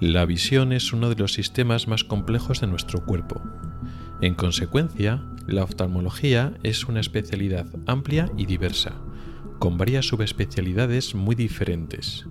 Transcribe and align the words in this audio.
La 0.00 0.26
visión 0.26 0.74
es 0.74 0.92
uno 0.92 1.08
de 1.08 1.16
los 1.16 1.32
sistemas 1.32 1.88
más 1.88 2.04
complejos 2.04 2.60
de 2.60 2.66
nuestro 2.66 3.06
cuerpo. 3.06 3.40
En 4.20 4.34
consecuencia, 4.34 5.22
la 5.46 5.64
oftalmología 5.64 6.52
es 6.62 6.84
una 6.84 7.00
especialidad 7.00 7.66
amplia 7.86 8.30
y 8.36 8.44
diversa, 8.44 8.92
con 9.58 9.78
varias 9.78 10.06
subespecialidades 10.06 11.14
muy 11.14 11.34
diferentes. 11.34 12.26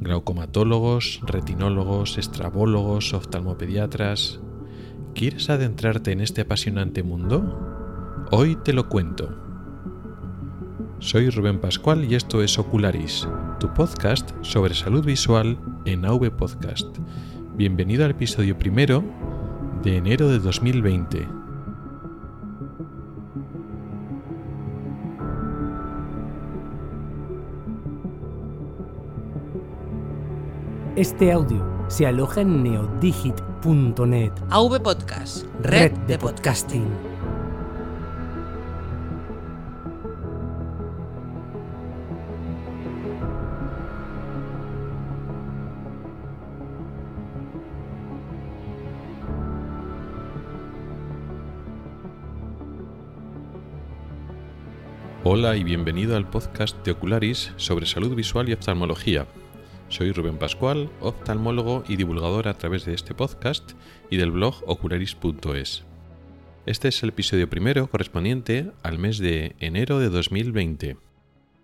Glaucomatólogos, 0.00 1.20
retinólogos, 1.22 2.18
estrabólogos, 2.18 3.14
oftalmopediatras. 3.14 4.40
¿Quieres 5.14 5.48
adentrarte 5.48 6.10
en 6.10 6.20
este 6.20 6.40
apasionante 6.40 7.04
mundo? 7.04 8.26
Hoy 8.32 8.56
te 8.56 8.72
lo 8.72 8.88
cuento. 8.88 9.32
Soy 10.98 11.30
Rubén 11.30 11.60
Pascual 11.60 12.04
y 12.04 12.16
esto 12.16 12.42
es 12.42 12.58
Ocularis, 12.58 13.28
tu 13.58 13.72
podcast 13.72 14.30
sobre 14.42 14.74
salud 14.74 15.04
visual 15.04 15.58
en 15.86 16.04
AV 16.04 16.30
Podcast. 16.30 16.86
Bienvenido 17.54 18.04
al 18.04 18.10
episodio 18.10 18.58
primero 18.58 19.02
de 19.82 19.96
enero 19.96 20.28
de 20.28 20.38
2020. 20.38 21.26
Este 30.96 31.32
audio 31.32 31.64
se 31.88 32.06
aloja 32.06 32.42
en 32.42 32.62
neodigit.net, 32.62 34.32
AV 34.50 34.82
Podcast, 34.82 35.46
red 35.62 35.92
de 36.06 36.18
podcasting. 36.18 37.15
Hola 55.38 55.54
y 55.54 55.64
bienvenido 55.64 56.16
al 56.16 56.30
podcast 56.30 56.82
de 56.82 56.92
Ocularis 56.92 57.52
sobre 57.58 57.84
salud 57.84 58.14
visual 58.14 58.48
y 58.48 58.54
oftalmología. 58.54 59.26
Soy 59.90 60.10
Rubén 60.10 60.38
Pascual, 60.38 60.90
oftalmólogo 61.02 61.84
y 61.86 61.96
divulgador 61.96 62.48
a 62.48 62.56
través 62.56 62.86
de 62.86 62.94
este 62.94 63.12
podcast 63.12 63.72
y 64.08 64.16
del 64.16 64.30
blog 64.30 64.54
ocularis.es. 64.66 65.84
Este 66.64 66.88
es 66.88 67.02
el 67.02 67.10
episodio 67.10 67.50
primero 67.50 67.86
correspondiente 67.90 68.72
al 68.82 68.98
mes 68.98 69.18
de 69.18 69.54
enero 69.60 69.98
de 69.98 70.08
2020 70.08 70.96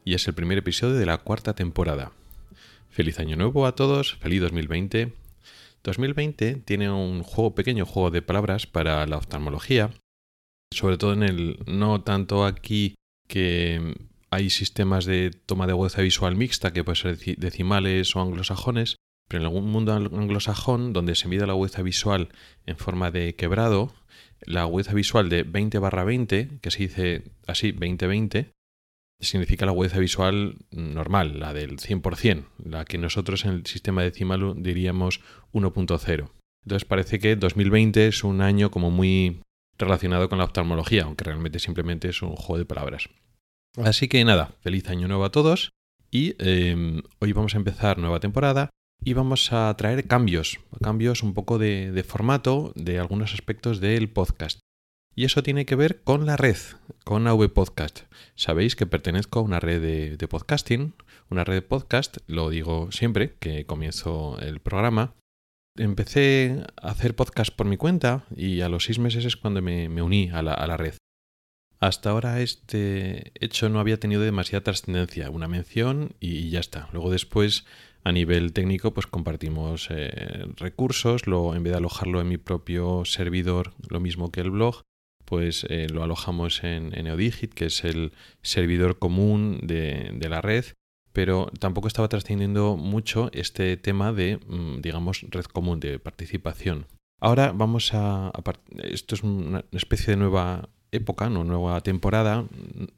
y 0.05 0.12
es 0.12 0.29
el 0.29 0.34
primer 0.34 0.59
episodio 0.59 0.97
de 0.97 1.07
la 1.07 1.17
cuarta 1.17 1.55
temporada. 1.55 2.12
Feliz 2.91 3.20
año 3.20 3.36
nuevo 3.36 3.64
a 3.64 3.75
todos, 3.75 4.17
feliz 4.17 4.42
2020. 4.42 5.14
2020 5.83 6.57
tiene 6.57 6.91
un 6.91 7.23
juego 7.23 7.55
pequeño 7.55 7.86
juego 7.86 8.11
de 8.11 8.20
palabras 8.20 8.67
para 8.67 9.07
la 9.07 9.17
oftalmología, 9.17 9.95
sobre 10.75 10.98
todo 10.98 11.14
en 11.14 11.23
el 11.23 11.59
no 11.64 12.03
tanto 12.03 12.45
aquí 12.45 12.97
que 13.33 13.94
hay 14.30 14.50
sistemas 14.50 15.06
de 15.06 15.30
toma 15.30 15.64
de 15.64 15.72
agudeza 15.72 16.02
visual 16.02 16.36
mixta 16.36 16.75
que 16.75 16.84
pueden 16.84 17.16
ser 17.16 17.39
decimales 17.39 18.14
o 18.14 18.20
anglosajones, 18.20 18.97
pero 19.27 19.41
en 19.41 19.47
algún 19.47 19.70
mundo 19.70 19.94
anglosajón 19.94 20.92
donde 20.92 21.14
se 21.14 21.28
mide 21.28 21.47
la 21.47 21.55
agudeza 21.55 21.80
visual 21.80 22.28
en 22.66 22.77
forma 22.77 23.11
de 23.11 23.34
quebrado, 23.34 23.94
la 24.42 24.61
agudeza 24.61 24.92
visual 24.92 25.30
de 25.30 25.44
20 25.44 25.78
barra 25.78 26.05
20, 26.05 26.58
que 26.61 26.70
se 26.70 26.80
dice 26.80 27.22
así 27.47 27.72
20-20, 27.72 28.52
significa 29.19 29.64
la 29.64 29.72
agudeza 29.72 29.98
visual 29.98 30.56
normal, 30.70 31.41
la 31.41 31.55
del 31.55 31.78
100%, 31.78 32.44
la 32.62 32.84
que 32.84 32.98
nosotros 32.98 33.46
en 33.46 33.52
el 33.52 33.67
sistema 33.67 34.02
decimal 34.02 34.62
diríamos 34.62 35.22
1.0. 35.55 36.28
Entonces 36.67 36.84
parece 36.84 37.19
que 37.19 37.36
2020 37.36 38.08
es 38.08 38.24
un 38.24 38.42
año 38.42 38.70
como 38.70 38.91
muy 38.91 39.41
relacionado 39.78 40.28
con 40.28 40.36
la 40.36 40.45
oftalmología, 40.45 41.05
aunque 41.05 41.24
realmente 41.24 41.61
simplemente 41.61 42.11
es 42.11 42.20
un 42.20 42.36
juego 42.36 42.58
de 42.58 42.67
palabras. 42.67 43.08
Así 43.78 44.06
que 44.06 44.22
nada, 44.24 44.55
feliz 44.60 44.88
año 44.90 45.08
nuevo 45.08 45.24
a 45.24 45.33
todos 45.33 45.72
y 46.10 46.34
em, 46.38 47.00
hoy 47.20 47.33
vamos 47.33 47.55
a 47.55 47.56
empezar 47.56 47.96
nueva 47.96 48.20
temporada 48.20 48.68
y 49.02 49.14
vamos 49.14 49.50
a 49.50 49.74
traer 49.78 50.06
cambios, 50.06 50.60
cambios 50.83 51.22
un 51.22 51.33
poco 51.33 51.56
de, 51.56 52.05
formato 52.06 52.74
de 52.77 52.98
algunos 52.98 53.33
aspectos 53.33 53.80
del 53.80 54.10
podcast. 54.10 54.60
Y 55.14 55.24
eso 55.24 55.42
tiene 55.42 55.64
que 55.64 55.74
ver 55.74 56.02
con 56.02 56.27
la 56.27 56.36
red, 56.36 56.58
con 57.05 57.27
AV 57.27 57.50
Podcast. 57.50 58.00
Sabéis 58.34 58.77
que 58.77 58.86
pertenezco 58.86 59.38
a 59.38 59.42
una 59.42 59.58
red 59.58 59.80
de, 59.80 60.16
de, 60.18 60.28
podcasting, 60.28 60.94
una 61.30 61.44
red 61.44 61.54
de 61.54 61.62
podcast, 61.62 62.18
lo 62.27 62.50
digo 62.50 62.92
siempre 62.92 63.36
que 63.40 63.64
comienzo 63.64 64.39
el 64.40 64.60
programa. 64.60 65.14
Empecé 65.78 66.62
a 66.77 66.90
hacer 66.90 67.16
podcast 67.16 67.54
por 67.54 67.66
mi 67.66 67.78
cuenta 67.78 68.27
y 68.36 68.60
a 68.60 68.68
los 68.68 68.84
seis 68.84 68.98
meses 68.98 69.24
es 69.24 69.36
cuando 69.36 69.62
me, 69.62 70.02
uní 70.02 70.28
a 70.30 70.42
la 70.42 70.77
red. 70.77 70.94
Hasta 71.83 72.11
ahora 72.11 72.41
este 72.41 73.33
hecho 73.45 73.69
no 73.69 73.81
había 73.81 73.98
tenido 73.98 74.23
demasiada 74.23 74.63
trascendencia, 74.63 75.31
una 75.31 75.48
mención 75.48 76.15
y 76.20 76.48
ya 76.48 76.61
está. 76.61 76.89
Luego 76.93 77.11
después 77.11 77.65
a 78.05 78.13
nivel 78.13 78.53
técnico 78.53 78.95
pues 78.95 79.09
compartimos 79.09 79.89
eh, 79.91 80.47
recursos, 80.59 81.23
en 81.27 81.63
vez 81.65 81.73
de 81.73 81.79
alojarlo 81.79 82.20
en 82.20 82.29
mi 82.29 82.39
propio 82.39 83.05
servidor, 83.05 83.73
lo 83.89 83.98
mismo 83.98 84.31
que 84.31 84.43
el 84.43 84.53
blog, 84.53 84.83
pues 85.25 85.67
eh, 85.70 85.89
lo 85.91 86.05
alojamos 86.05 86.63
en, 86.63 86.91
Neodigit, 86.91 87.53
que 87.53 87.65
es 87.65 87.83
el 87.83 88.13
servidor 88.43 89.01
común 89.01 89.59
de, 89.64 90.17
la 90.31 90.41
red, 90.41 90.64
pero 91.13 91.51
tampoco 91.59 91.89
estaba 91.89 92.09
trascendiendo 92.09 92.77
mucho 92.77 93.29
este 93.33 93.77
tema 93.77 94.13
de, 94.13 94.39
mm, 94.47 94.83
digamos, 94.83 95.27
red 95.31 95.47
común 95.47 95.81
de 95.81 95.99
participación. 95.99 96.87
Ahora 97.20 97.51
vamos 97.53 97.93
a 97.93 98.31
esto 98.85 99.17
es 99.17 99.25
una 99.25 99.64
especie 99.73 100.13
de 100.13 100.17
nueva 100.19 100.69
época, 100.92 101.27
una 101.27 101.42
nueva 101.42 101.80
temporada, 101.80 102.47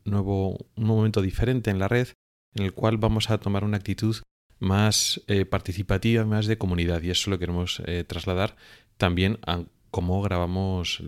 nuevo, 0.05 0.67
un 0.77 0.85
momento 0.85 1.23
diferente 1.23 1.71
en 1.71 1.79
la 1.79 1.89
red 1.89 2.09
en 2.55 2.65
el 2.65 2.73
cual 2.73 2.99
vamos 2.99 3.31
a 3.31 3.39
tomar 3.39 3.65
una 3.65 3.77
actitud 3.77 4.17
más 4.59 5.23
eh, 5.27 5.45
participativa, 5.45 6.25
más 6.25 6.47
de 6.47 6.59
comunidad 6.59 7.03
y 7.03 7.11
eso 7.11 7.31
lo 7.31 7.39
queremos 7.39 7.83
eh, 7.87 8.05
trasladar 8.05 8.57
también 8.97 9.39
a 9.47 9.65
cómo 9.91 10.23
grabamos 10.23 11.03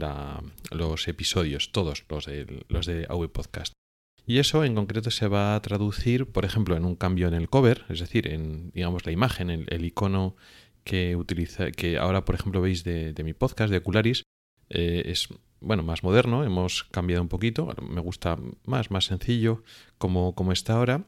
los 0.71 1.09
episodios, 1.09 1.73
todos 1.73 2.05
los 2.09 2.27
de, 2.27 2.65
los 2.69 2.87
de 2.87 3.07
AV 3.09 3.29
Podcast. 3.31 3.73
Y 4.27 4.39
eso 4.39 4.65
en 4.65 4.75
concreto 4.75 5.11
se 5.11 5.29
va 5.29 5.55
a 5.55 5.63
traducir, 5.63 6.27
por 6.27 6.45
ejemplo, 6.45 6.77
en 6.77 6.85
un 6.85 6.97
cambio 6.97 7.29
en 7.29 7.35
el 7.35 7.49
cover, 7.49 7.85
es 7.89 8.01
decir, 8.01 8.29
en 8.29 8.71
digamos 8.73 9.07
la 9.07 9.13
imagen, 9.13 9.51
el, 9.51 9.85
icono 9.85 10.37
que 10.85 11.17
utiliza, 11.17 11.71
que 11.71 11.99
ahora 11.99 12.25
por 12.25 12.35
ejemplo 12.35 12.61
veis 12.61 12.85
de, 12.85 13.15
mi 13.25 13.35
podcast 13.35 13.71
de 13.71 13.79
Ocularis, 13.79 14.23
eh, 14.69 15.03
es 15.07 15.29
bueno, 15.61 15.83
más 15.83 16.03
moderno, 16.03 16.45
hemos 16.45 16.85
cambiado 16.85 17.23
un 17.23 17.29
poquito, 17.29 17.75
me 17.83 18.01
gusta 18.01 18.39
más, 18.65 18.91
más 18.91 19.07
sencillo 19.07 19.63
como, 19.99 20.35
como 20.35 20.53
está 20.53 20.75
ahora, 20.75 21.07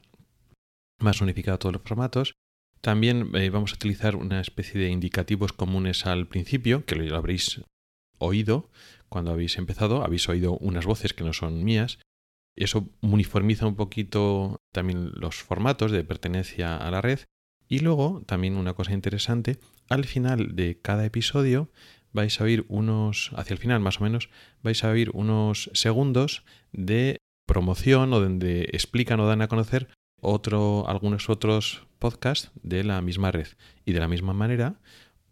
más 0.98 1.20
unificado 1.20 1.58
todos 1.58 1.74
los 1.74 1.82
formatos. 1.82 2.34
También 2.80 3.30
eh, 3.34 3.50
vamos 3.50 3.72
a 3.72 3.74
utilizar 3.74 4.16
una 4.16 4.40
especie 4.40 4.80
de 4.80 4.90
indicativos 4.90 5.52
comunes 5.52 6.06
al 6.06 6.28
principio, 6.28 6.84
que 6.84 6.94
lo 6.94 7.16
habréis 7.16 7.62
oído 8.18 8.70
cuando 9.08 9.32
habéis 9.32 9.58
empezado, 9.58 10.04
habéis 10.04 10.28
oído 10.28 10.56
unas 10.58 10.86
voces 10.86 11.14
que 11.14 11.24
no 11.24 11.32
son 11.32 11.64
mías. 11.64 11.98
Eso 12.56 12.88
uniformiza 13.00 13.66
un 13.66 13.76
poquito 13.76 14.60
también 14.72 15.12
los 15.14 15.36
formatos 15.36 15.92
de 15.92 16.04
pertenencia 16.04 16.76
a 16.76 16.90
la 16.90 17.00
red. 17.00 17.20
Y 17.68 17.80
luego, 17.80 18.22
también 18.26 18.56
una 18.56 18.74
cosa 18.74 18.92
interesante, 18.92 19.58
al 19.88 20.04
final 20.04 20.56
de 20.56 20.80
cada 20.80 21.04
episodio 21.04 21.70
vais 22.12 22.40
a 22.40 22.44
oír 22.44 22.64
unos, 22.68 23.30
hacia 23.36 23.54
el 23.54 23.60
final 23.60 23.80
más 23.80 24.00
o 24.00 24.04
menos, 24.04 24.30
vais 24.62 24.82
a 24.84 24.90
oír 24.90 25.10
unos 25.14 25.70
segundos 25.74 26.44
de 26.72 27.18
promoción 27.46 28.12
o 28.12 28.20
donde 28.20 28.68
explican 28.72 29.20
o 29.20 29.26
dan 29.26 29.42
a 29.42 29.48
conocer 29.48 29.88
otro, 30.20 30.88
algunos 30.88 31.28
otros 31.28 31.86
podcasts 31.98 32.50
de 32.62 32.84
la 32.84 33.00
misma 33.02 33.30
red. 33.30 33.48
Y 33.84 33.92
de 33.92 34.00
la 34.00 34.08
misma 34.08 34.32
manera, 34.32 34.80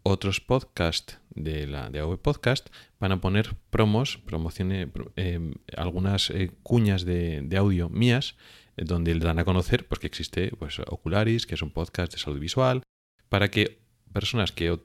otros 0.03 0.39
podcasts 0.39 1.19
de 1.29 1.67
la 1.67 1.89
de 1.89 1.99
AV 1.99 2.17
Podcast 2.17 2.69
van 2.99 3.11
a 3.11 3.21
poner 3.21 3.55
promos, 3.69 4.17
promociones, 4.17 4.87
eh, 5.15 5.53
algunas 5.75 6.29
eh, 6.29 6.51
cuñas 6.63 7.05
de, 7.05 7.41
de, 7.41 7.57
audio 7.57 7.89
mías, 7.89 8.35
eh, 8.77 8.83
donde 8.85 9.13
dan 9.19 9.39
a 9.39 9.45
conocer 9.45 9.87
pues, 9.87 9.99
que 9.99 10.07
existe 10.07 10.51
pues, 10.57 10.79
Ocularis, 10.79 11.45
que 11.45 11.55
es 11.55 11.61
un 11.61 11.71
podcast 11.71 12.13
de 12.13 12.19
salud 12.19 12.39
visual, 12.39 12.83
para 13.29 13.49
que 13.49 13.86
personas 14.17 14.51
que, 14.51 14.79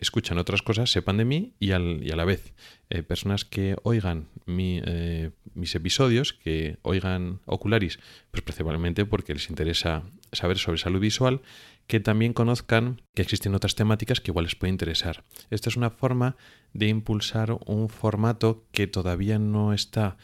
escuchan 0.00 0.38
otras 0.38 0.62
cosas 0.62 0.90
sepan 0.90 1.18
de 1.18 1.26
mí 1.26 1.52
y, 1.60 1.72
al, 1.72 2.00
y 2.02 2.12
a 2.12 2.16
la 2.16 2.24
vez 2.24 2.54
eh, 2.88 3.02
personas 3.02 3.44
que 3.44 3.76
oigan 3.82 4.28
eh, 4.46 5.32
mis 5.52 5.74
episodios, 5.74 6.32
que 6.32 6.78
oigan 6.80 7.40
Ocularis, 7.44 7.98
pues 8.30 8.42
principalmente 8.42 9.04
porque 9.04 9.34
les 9.34 9.50
interesa 9.50 10.04
saber 10.32 10.56
sobre 10.56 10.78
salud 10.78 10.98
visual, 10.98 11.42
que 11.88 12.00
también 12.00 12.32
conozcan 12.32 13.02
que 13.14 13.20
existen 13.20 13.54
otras 13.54 13.74
temáticas 13.74 14.22
que 14.22 14.30
igual 14.30 14.46
les 14.46 14.54
puede 14.54 14.70
interesar. 14.70 15.24
Esta 15.50 15.68
es 15.68 15.76
una 15.76 15.90
forma 15.90 16.36
de 16.72 16.88
impulsar 16.88 17.58
un 17.66 17.90
formato 17.90 18.64
que 18.72 18.86
todavía 18.86 19.38
no 19.38 19.74
está 19.74 20.16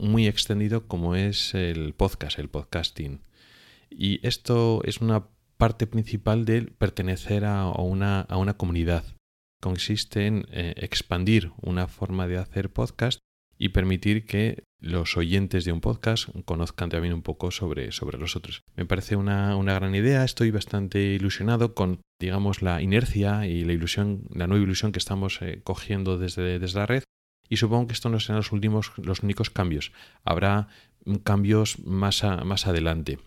muy 0.00 0.26
extendido 0.26 0.88
como 0.88 1.14
es 1.14 1.54
el 1.54 1.94
podcast, 1.94 2.40
el 2.40 2.48
podcasting. 2.48 3.20
Y 3.88 4.18
esto 4.26 4.82
es 4.82 5.00
una 5.00 5.26
parte 5.60 5.86
principal 5.86 6.46
de 6.46 6.62
pertenecer 6.62 7.44
a 7.44 7.66
una, 7.66 8.22
a 8.22 8.38
una 8.38 8.56
comunidad. 8.56 9.04
Consiste 9.60 10.26
en 10.26 10.46
eh, 10.50 10.74
expandir 10.78 11.52
una 11.60 11.86
forma 11.86 12.26
de 12.26 12.38
hacer 12.38 12.72
podcast 12.72 13.20
y 13.58 13.68
permitir 13.68 14.24
que 14.24 14.64
los 14.80 15.18
oyentes 15.18 15.66
de 15.66 15.72
un 15.72 15.82
podcast 15.82 16.30
conozcan 16.46 16.88
también 16.88 17.12
un 17.12 17.20
poco 17.20 17.50
sobre, 17.50 17.92
sobre 17.92 18.16
los 18.16 18.36
otros. 18.36 18.62
Me 18.74 18.86
parece 18.86 19.16
una, 19.16 19.54
gran 19.54 19.94
idea, 19.94 20.24
estoy 20.24 20.50
bastante 20.50 20.98
ilusionado 20.98 21.74
con, 21.74 22.00
digamos, 22.18 22.62
la 22.62 22.80
inercia 22.80 23.46
y 23.46 23.62
la 23.64 23.74
ilusión, 23.74 24.22
la 24.34 24.46
nueva 24.46 24.64
ilusión 24.64 24.92
que 24.92 24.98
estamos 24.98 25.42
eh, 25.42 25.60
cogiendo 25.62 26.16
desde, 26.16 26.58
desde 26.58 26.78
la 26.78 26.86
red 26.86 27.02
y 27.50 27.58
supongo 27.58 27.88
que 27.88 27.92
estos 27.92 28.10
no 28.10 28.18
serán 28.18 28.38
los 28.38 28.52
últimos, 28.52 28.92
los 28.96 29.22
únicos 29.22 29.50
cambios. 29.50 29.92
Habrá 30.24 30.68
cambios 31.22 31.80
más, 31.80 32.24
más 32.44 32.66
adelante. 32.66 33.18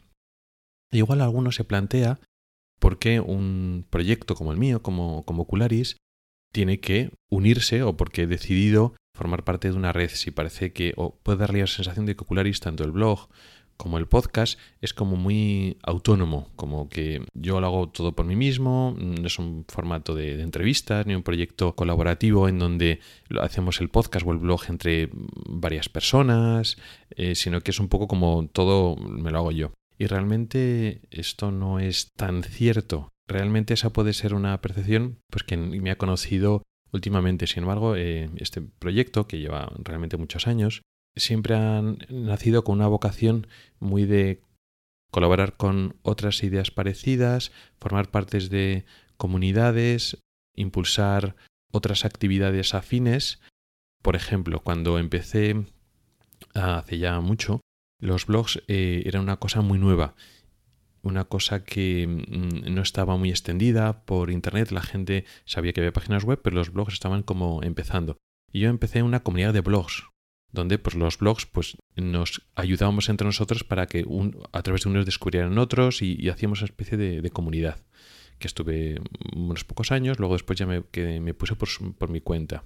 Igual 0.93 1.21
alguno 1.21 1.51
se 1.51 1.63
plantea 1.63 2.19
por 2.79 2.99
qué 2.99 3.19
un 3.19 3.85
proyecto 3.89 4.35
como 4.35 4.51
el 4.51 4.57
mío, 4.57 4.81
como, 4.81 5.23
como 5.23 5.43
Ocularis, 5.43 5.97
tiene 6.53 6.79
que 6.79 7.11
unirse 7.29 7.81
o 7.83 7.97
porque 7.97 8.23
he 8.23 8.27
decidido 8.27 8.93
formar 9.15 9.43
parte 9.43 9.69
de 9.69 9.75
una 9.75 9.91
red. 9.91 10.09
Si 10.09 10.31
parece 10.31 10.71
que 10.71 10.93
o 10.95 11.15
puede 11.15 11.39
darle 11.39 11.61
la 11.61 11.67
sensación 11.67 12.05
de 12.05 12.15
que 12.15 12.23
Ocularis, 12.23 12.59
tanto 12.59 12.83
el 12.83 12.91
blog 12.91 13.27
como 13.75 13.97
el 13.97 14.07
podcast, 14.07 14.59
es 14.81 14.93
como 14.93 15.15
muy 15.15 15.77
autónomo, 15.81 16.49
como 16.55 16.89
que 16.89 17.25
yo 17.33 17.59
lo 17.59 17.67
hago 17.67 17.89
todo 17.89 18.13
por 18.13 18.25
mí 18.25 18.35
mismo, 18.35 18.95
no 18.97 19.25
es 19.25 19.39
un 19.39 19.65
formato 19.67 20.13
de, 20.13 20.41
entrevistas 20.41 21.07
ni 21.07 21.15
un 21.15 21.23
proyecto 21.23 21.75
colaborativo 21.75 22.47
en 22.47 22.59
donde 22.59 22.99
hacemos 23.41 23.81
el 23.81 23.89
podcast 23.89 24.25
o 24.27 24.31
el 24.31 24.37
blog 24.37 24.61
entre 24.69 25.09
varias 25.49 25.89
personas, 25.89 26.77
eh, 27.15 27.33
sino 27.33 27.61
que 27.61 27.71
es 27.71 27.79
un 27.79 27.87
poco 27.87 28.07
como 28.07 28.47
todo 28.47 28.95
me 28.95 29.31
lo 29.31 29.39
hago 29.39 29.51
yo. 29.51 29.71
Y 29.97 30.07
realmente 30.07 31.01
esto 31.11 31.51
no 31.51 31.79
es 31.79 32.11
tan 32.15 32.43
cierto. 32.43 33.09
Realmente 33.27 33.73
esa 33.73 33.91
puede 33.91 34.13
ser 34.13 34.33
una 34.33 34.59
percepción 34.61 35.19
pues 35.29 35.43
que 35.43 35.57
me 35.57 35.91
ha 35.91 35.97
conocido 35.97 36.63
últimamente. 36.91 37.47
Sin 37.47 37.63
embargo, 37.63 37.95
eh, 37.95 38.29
este 38.37 38.61
proyecto, 38.61 39.27
que 39.27 39.39
lleva 39.39 39.71
realmente 39.83 40.17
muchos 40.17 40.47
años, 40.47 40.81
siempre 41.15 41.55
ha 41.55 41.81
nacido 42.09 42.63
con 42.63 42.75
una 42.75 42.87
vocación 42.87 43.47
muy 43.79 44.05
de 44.05 44.41
colaborar 45.11 45.57
con 45.57 45.97
otras 46.01 46.43
ideas 46.43 46.71
parecidas, 46.71 47.51
formar 47.79 48.09
partes 48.09 48.49
de 48.49 48.85
comunidades, 49.17 50.17
impulsar 50.55 51.35
otras 51.71 52.03
actividades 52.03 52.73
afines. 52.73 53.39
Por 54.01 54.15
ejemplo, 54.15 54.61
cuando 54.61 54.97
empecé 54.97 55.65
hace 56.53 56.97
ya 56.97 57.19
mucho, 57.19 57.61
los 58.03 58.25
blogs 58.25 58.61
eh, 58.67 59.03
eran 59.05 59.23
una 59.23 59.37
cosa 59.37 59.61
muy 59.61 59.79
nueva, 59.79 60.15
una 61.01 61.25
cosa 61.25 61.63
que 61.63 62.05
mm, 62.07 62.73
no 62.73 62.81
estaba 62.81 63.17
muy 63.17 63.29
extendida 63.29 64.05
por 64.05 64.29
internet, 64.29 64.71
la 64.71 64.81
gente 64.81 65.25
sabía 65.45 65.73
que 65.73 65.81
había 65.81 65.93
páginas 65.93 66.23
web, 66.23 66.39
pero 66.43 66.55
los 66.55 66.71
blogs 66.71 66.93
estaban 66.93 67.23
como 67.23 67.63
empezando. 67.63 68.17
Y 68.51 68.59
yo 68.59 68.69
empecé 68.69 69.03
una 69.03 69.23
comunidad 69.23 69.53
de 69.53 69.61
blogs, 69.61 70.03
donde 70.51 70.77
pues 70.77 70.95
los 70.95 71.17
blogs 71.17 71.45
pues 71.45 71.77
nos 71.95 72.41
ayudábamos 72.55 73.09
entre 73.09 73.25
nosotros 73.25 73.63
para 73.63 73.87
que 73.87 74.05
a 74.51 74.61
través 74.61 74.83
de 74.83 74.89
unos 74.89 75.05
descubrieran 75.05 75.57
otros 75.57 76.01
y, 76.01 76.29
hacíamos 76.29 76.59
una 76.59 76.67
especie 76.67 76.97
de, 76.97 77.29
comunidad 77.31 77.83
que 78.37 78.47
estuve 78.47 79.01
unos 79.33 79.63
pocos 79.63 79.91
años, 79.91 80.19
luego 80.19 80.35
después 80.35 80.59
ya 80.59 80.65
me 80.65 81.33
puse 81.33 81.55
por, 81.55 81.69
por 81.97 82.09
mi 82.09 82.19
cuenta. 82.19 82.65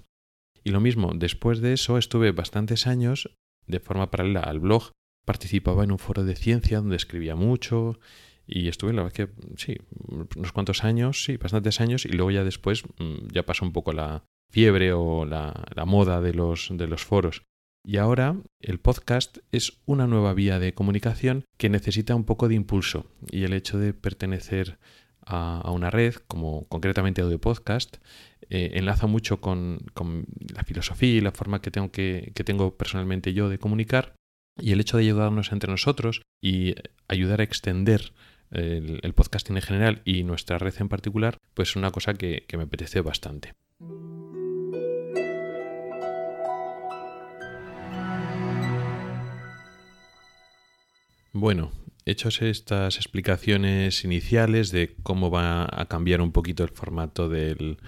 Y 0.64 0.70
lo 0.70 0.80
mismo, 0.80 1.12
después 1.14 1.60
de 1.60 1.72
eso 1.74 1.96
estuve 1.96 2.32
bastantes 2.32 2.86
años 2.86 3.30
de 3.66 3.80
forma 3.80 4.10
paralela 4.10 4.40
al 4.40 4.60
blog, 4.60 4.92
participaba 5.28 5.84
en 5.84 5.92
un 5.92 5.98
foro 5.98 6.24
de 6.24 6.34
ciencia 6.34 6.78
donde 6.78 6.96
escribía 6.96 7.36
mucho 7.36 8.00
y 8.46 8.68
estuve, 8.68 8.94
la 8.94 9.02
verdad 9.02 9.14
que 9.14 9.28
sí, 9.58 9.76
unos 10.08 10.52
cuantos 10.52 10.84
años, 10.84 11.22
sí, 11.22 11.36
bastantes 11.36 11.82
años 11.82 12.06
y 12.06 12.08
luego 12.08 12.30
ya 12.30 12.44
después 12.44 12.84
mm, 12.98 13.28
ya 13.30 13.44
pasó 13.44 13.66
un 13.66 13.74
poco 13.74 13.92
la 13.92 14.24
fiebre 14.50 14.94
o 14.94 15.26
la, 15.26 15.66
la 15.74 15.84
moda 15.84 16.22
de 16.22 16.32
los, 16.32 16.70
de 16.72 16.86
los 16.86 17.04
foros. 17.04 17.42
Y 17.84 17.98
ahora 17.98 18.36
el 18.60 18.80
podcast 18.80 19.36
es 19.52 19.82
una 19.84 20.06
nueva 20.06 20.32
vía 20.32 20.58
de 20.58 20.72
comunicación 20.72 21.44
que 21.58 21.68
necesita 21.68 22.14
un 22.14 22.24
poco 22.24 22.48
de 22.48 22.54
impulso 22.54 23.04
y 23.30 23.44
el 23.44 23.52
hecho 23.52 23.78
de 23.78 23.92
pertenecer 23.92 24.78
a, 25.28 25.70
una 25.70 25.90
red, 25.90 26.14
como 26.26 26.66
concretamente 26.68 27.20
Audio 27.20 27.38
Podcast, 27.38 27.98
eh, 28.48 28.70
enlaza 28.74 29.06
mucho 29.06 29.40
con, 29.40 29.78
la 30.54 30.64
filosofía 30.64 31.10
y 31.10 31.20
la 31.20 31.32
forma 31.32 31.60
que 31.60 31.70
tengo, 31.70 31.90
que, 31.90 32.32
tengo 32.46 32.76
personalmente 32.76 33.34
yo 33.34 33.48
de 33.50 33.58
comunicar 33.58 34.14
y 34.60 34.72
el 34.72 34.80
hecho 34.80 34.96
de 34.96 35.04
ayudarnos 35.04 35.52
entre 35.52 35.70
nosotros 35.70 36.22
y 36.42 36.74
ayudar 37.08 37.40
a 37.40 37.44
extender 37.44 38.12
el, 38.50 39.12
podcasting 39.14 39.56
en 39.56 39.62
general 39.62 40.02
y 40.04 40.22
nuestra 40.24 40.58
red 40.58 40.74
en 40.78 40.88
particular, 40.88 41.38
pues 41.54 41.70
es 41.70 41.76
una 41.76 41.90
cosa 41.90 42.14
que 42.14 42.44
me 42.56 42.62
apetece 42.62 43.00
bastante. 43.00 43.52
Bueno, 51.40 51.70
hechos 52.04 52.42
estas 52.42 52.96
explicaciones 52.96 54.02
iniciales 54.04 54.72
de 54.72 54.96
cómo 55.02 55.30
va 55.30 55.68
a 55.70 55.86
cambiar 55.86 56.20
un 56.20 56.32
poquito 56.32 56.64
el 56.64 56.70
formato 56.70 57.28
del, 57.28 57.78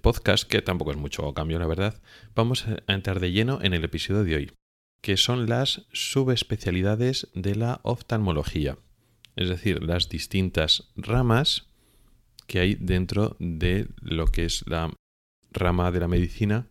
podcast, 0.00 0.48
que 0.48 0.62
tampoco 0.62 0.90
es 0.90 0.96
mucho 0.96 1.32
cambio, 1.34 1.58
la 1.58 1.66
verdad, 1.66 2.02
vamos 2.34 2.66
a 2.66 2.92
entrar 2.92 3.20
de 3.20 3.32
lleno 3.32 3.60
en 3.62 3.74
el 3.74 3.84
episodio 3.84 4.24
de 4.24 4.34
hoy, 4.34 4.52
que 5.00 5.16
son 5.16 5.48
las 5.48 5.86
subespecialidades 5.92 7.28
de 7.34 7.54
la 7.54 7.80
oftalmología, 7.82 8.78
es 9.36 9.48
decir, 9.48 9.82
las 9.82 10.08
distintas 10.08 10.90
ramas 10.96 11.66
que 12.46 12.60
hay 12.60 12.74
dentro 12.74 13.36
de 13.38 13.88
lo 14.00 14.26
que 14.26 14.44
es 14.44 14.64
la 14.66 14.92
rama 15.52 15.90
de 15.90 16.00
la 16.00 16.08
medicina 16.08 16.68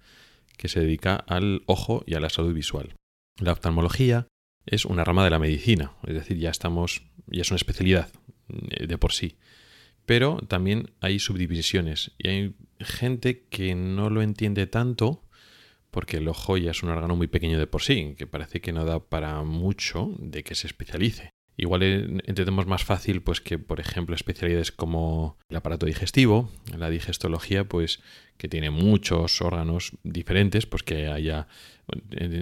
que 0.57 0.67
se 0.67 0.81
dedica 0.81 1.15
al 1.15 1.63
ojo 1.65 2.03
y 2.05 2.15
a 2.15 2.19
la 2.19 2.29
salud 2.29 2.53
visual. 2.53 2.95
La 3.39 3.53
oftalmología 3.53 4.27
es 4.65 4.85
una 4.85 5.03
rama 5.03 5.23
de 5.23 5.29
la 5.29 5.39
medicina, 5.39 5.93
es 6.05 6.13
decir, 6.13 6.37
ya 6.37 6.49
estamos, 6.49 7.03
ya 7.27 7.41
es 7.41 7.49
una 7.49 7.55
especialidad 7.55 8.09
eh, 8.49 8.87
de 8.87 8.97
por 8.97 9.13
sí. 9.13 9.37
Pero 10.05 10.39
también 10.47 10.91
hay 10.99 11.19
subdivisiones 11.19 12.11
y 12.17 12.27
hay 12.27 12.55
gente 12.79 13.45
que 13.49 13.75
no 13.75 14.09
lo 14.09 14.21
entiende 14.21 14.67
tanto 14.67 15.23
porque 15.91 16.17
el 16.17 16.27
ojo 16.27 16.57
ya 16.57 16.71
es 16.71 16.83
un 16.83 16.89
órgano 16.89 17.15
muy 17.15 17.27
pequeño 17.27 17.59
de 17.59 17.67
por 17.67 17.81
sí, 17.81 18.15
que 18.17 18.27
parece 18.27 18.61
que 18.61 18.73
no 18.73 18.85
da 18.85 18.99
para 18.99 19.43
mucho 19.43 20.15
de 20.19 20.43
que 20.43 20.55
se 20.55 20.67
especialice. 20.67 21.31
Igual 21.57 21.83
entendemos 21.83 22.67
más 22.67 22.85
fácil 22.85 23.21
pues 23.21 23.41
que, 23.41 23.59
por 23.59 23.81
ejemplo, 23.81 24.15
especialidades 24.15 24.71
como 24.71 25.37
el 25.49 25.57
aparato 25.57 25.85
digestivo, 25.85 26.49
la 26.77 26.89
digestología, 26.89 27.65
pues 27.67 27.99
que 28.37 28.47
tiene 28.47 28.69
muchos 28.69 29.41
órganos 29.41 29.91
diferentes, 30.03 30.65
pues 30.65 30.83
que 30.83 31.07
haya 31.07 31.47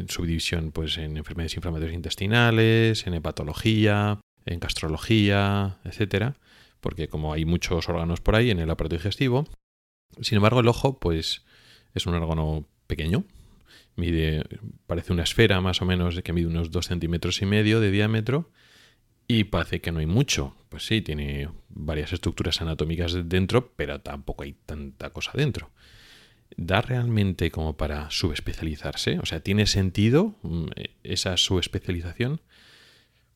subdivisión 0.08 0.72
pues 0.72 1.00
en 1.00 1.18
enfermedades 1.18 1.56
inflamatorias 1.56 1.96
intestinales, 1.96 3.08
en 3.08 3.16
hepatología, 3.16 4.20
en 4.46 4.60
gastrología, 4.60 5.80
etcétera, 5.84 6.38
porque 6.80 7.08
como 7.08 7.34
hay 7.34 7.46
muchos 7.46 7.90
órganos 7.90 8.22
por 8.22 8.36
ahí 8.36 8.52
en 8.52 8.60
el 8.60 8.70
aparato 8.70 8.98
digestivo, 8.98 9.48
sin 10.22 10.36
embargo 10.36 10.60
el 10.60 10.68
ojo 10.68 11.00
pues 11.00 11.44
es 11.96 12.06
un 12.06 12.14
órgano 12.14 12.68
pequeño, 12.86 13.24
mide 13.98 14.44
parece 14.86 15.12
una 15.12 15.24
esfera 15.24 15.60
más 15.60 15.82
o 15.82 15.86
menos 15.86 16.22
que 16.22 16.34
mide 16.34 16.48
unos 16.48 16.72
2 16.72 16.86
centímetros 16.86 17.42
y 17.42 17.46
medio 17.46 17.82
de 17.82 17.92
diámetro 17.92 18.50
y 19.28 19.46
parece 19.46 19.82
que 19.82 19.92
no 19.92 20.00
hay 20.00 20.06
mucho. 20.06 20.56
Pues 20.70 20.86
sí, 20.86 21.02
tiene 21.02 21.50
varias 21.70 22.14
estructuras 22.14 22.62
anatómicas 22.62 23.28
dentro, 23.28 23.74
pero 23.76 24.00
tampoco 24.00 24.44
hay 24.44 24.54
tanta 24.66 25.10
cosa 25.10 25.32
dentro. 25.34 25.72
¿Da 26.56 26.82
realmente 26.82 27.52
como 27.52 27.76
para 27.76 28.10
subespecializarse? 28.10 29.20
O 29.20 29.26
sea, 29.26 29.42
¿tiene 29.42 29.66
sentido 29.66 30.36
mm, 30.44 30.68
esa 31.04 31.36
subespecialización? 31.36 32.42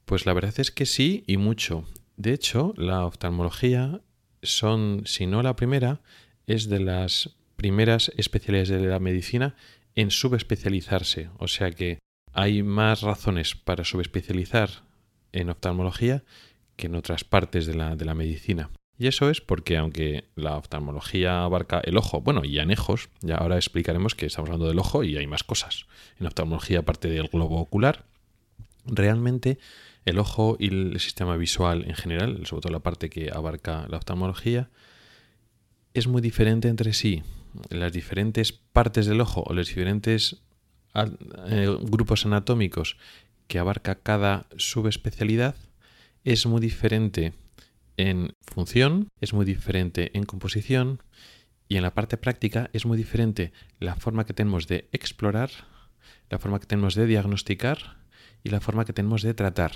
Pues 0.05 0.25
la 0.25 0.33
verdad 0.33 0.53
es 0.57 0.71
que 0.71 0.85
sí 0.85 1.23
y 1.27 1.37
mucho. 1.37 1.85
De 2.15 2.33
hecho, 2.33 2.73
la 2.77 3.05
oftalmología 3.05 4.01
son, 4.41 5.03
si 5.05 5.25
no 5.25 5.43
la 5.43 5.55
primera, 5.55 6.01
es 6.47 6.69
de 6.69 6.79
las 6.79 7.35
primeras 7.57 8.11
especialidades 8.17 8.69
de 8.69 8.87
la 8.87 8.99
medicina 8.99 9.55
en 9.95 10.11
subespecializarse. 10.11 11.29
O 11.37 11.47
sea 11.47 11.71
que 11.71 11.99
hay 12.33 12.63
más 12.63 13.01
razones 13.01 13.55
para 13.55 13.83
subespecializar 13.83 14.69
en 15.31 15.49
oftalmología 15.49 16.23
que 16.75 16.87
en 16.87 16.95
otras 16.95 17.23
partes 17.23 17.65
de 17.65 17.75
la, 17.75 17.95
de 17.95 18.05
la 18.05 18.15
medicina. 18.15 18.69
Y 18.97 19.07
eso 19.07 19.29
es 19.29 19.41
porque 19.41 19.77
aunque 19.77 20.25
la 20.35 20.57
oftalmología 20.57 21.43
abarca 21.43 21.81
el 21.83 21.97
ojo, 21.97 22.21
bueno, 22.21 22.43
y 22.45 22.59
anejos, 22.59 23.09
ya 23.21 23.35
ahora 23.35 23.55
explicaremos 23.55 24.13
que 24.13 24.27
estamos 24.27 24.49
hablando 24.49 24.67
del 24.67 24.77
ojo 24.77 25.03
y 25.03 25.17
hay 25.17 25.25
más 25.25 25.43
cosas. 25.43 25.87
En 26.19 26.27
oftalmología, 26.27 26.79
aparte 26.79 27.09
del 27.09 27.27
globo 27.27 27.59
ocular, 27.59 28.05
realmente 28.85 29.57
el 30.05 30.19
ojo 30.19 30.55
y 30.59 30.67
el 30.67 30.99
sistema 30.99 31.35
visual 31.37 31.85
en 31.87 31.95
general, 31.95 32.45
sobre 32.45 32.61
todo 32.61 32.73
la 32.73 32.79
parte 32.79 33.09
que 33.09 33.31
abarca 33.33 33.87
la 33.89 33.97
oftalmología, 33.97 34.69
es 35.93 36.07
muy 36.07 36.21
diferente 36.21 36.67
entre 36.67 36.93
sí. 36.93 37.23
Las 37.69 37.91
diferentes 37.91 38.51
partes 38.51 39.05
del 39.05 39.21
ojo 39.21 39.43
o 39.45 39.53
los 39.53 39.67
diferentes 39.67 40.41
eh, 40.93 41.77
grupos 41.81 42.25
anatómicos 42.25 42.97
que 43.47 43.59
abarca 43.59 43.95
cada 43.95 44.47
subespecialidad 44.57 45.55
es 46.23 46.45
muy 46.45 46.61
diferente 46.61 47.33
en 47.97 48.33
función, 48.41 49.09
es 49.19 49.33
muy 49.33 49.45
diferente 49.45 50.11
en 50.17 50.23
composición 50.23 51.01
y 51.67 51.77
en 51.77 51.83
la 51.83 51.93
parte 51.93 52.17
práctica 52.17 52.69
es 52.73 52.85
muy 52.85 52.97
diferente 52.97 53.53
la 53.79 53.95
forma 53.95 54.25
que 54.25 54.33
tenemos 54.33 54.67
de 54.67 54.89
explorar, 54.91 55.49
la 56.29 56.39
forma 56.39 56.59
que 56.59 56.65
tenemos 56.65 56.95
de 56.95 57.05
diagnosticar 57.05 57.97
y 58.43 58.49
la 58.49 58.59
forma 58.59 58.85
que 58.85 58.93
tenemos 58.93 59.21
de 59.21 59.33
tratar. 59.33 59.71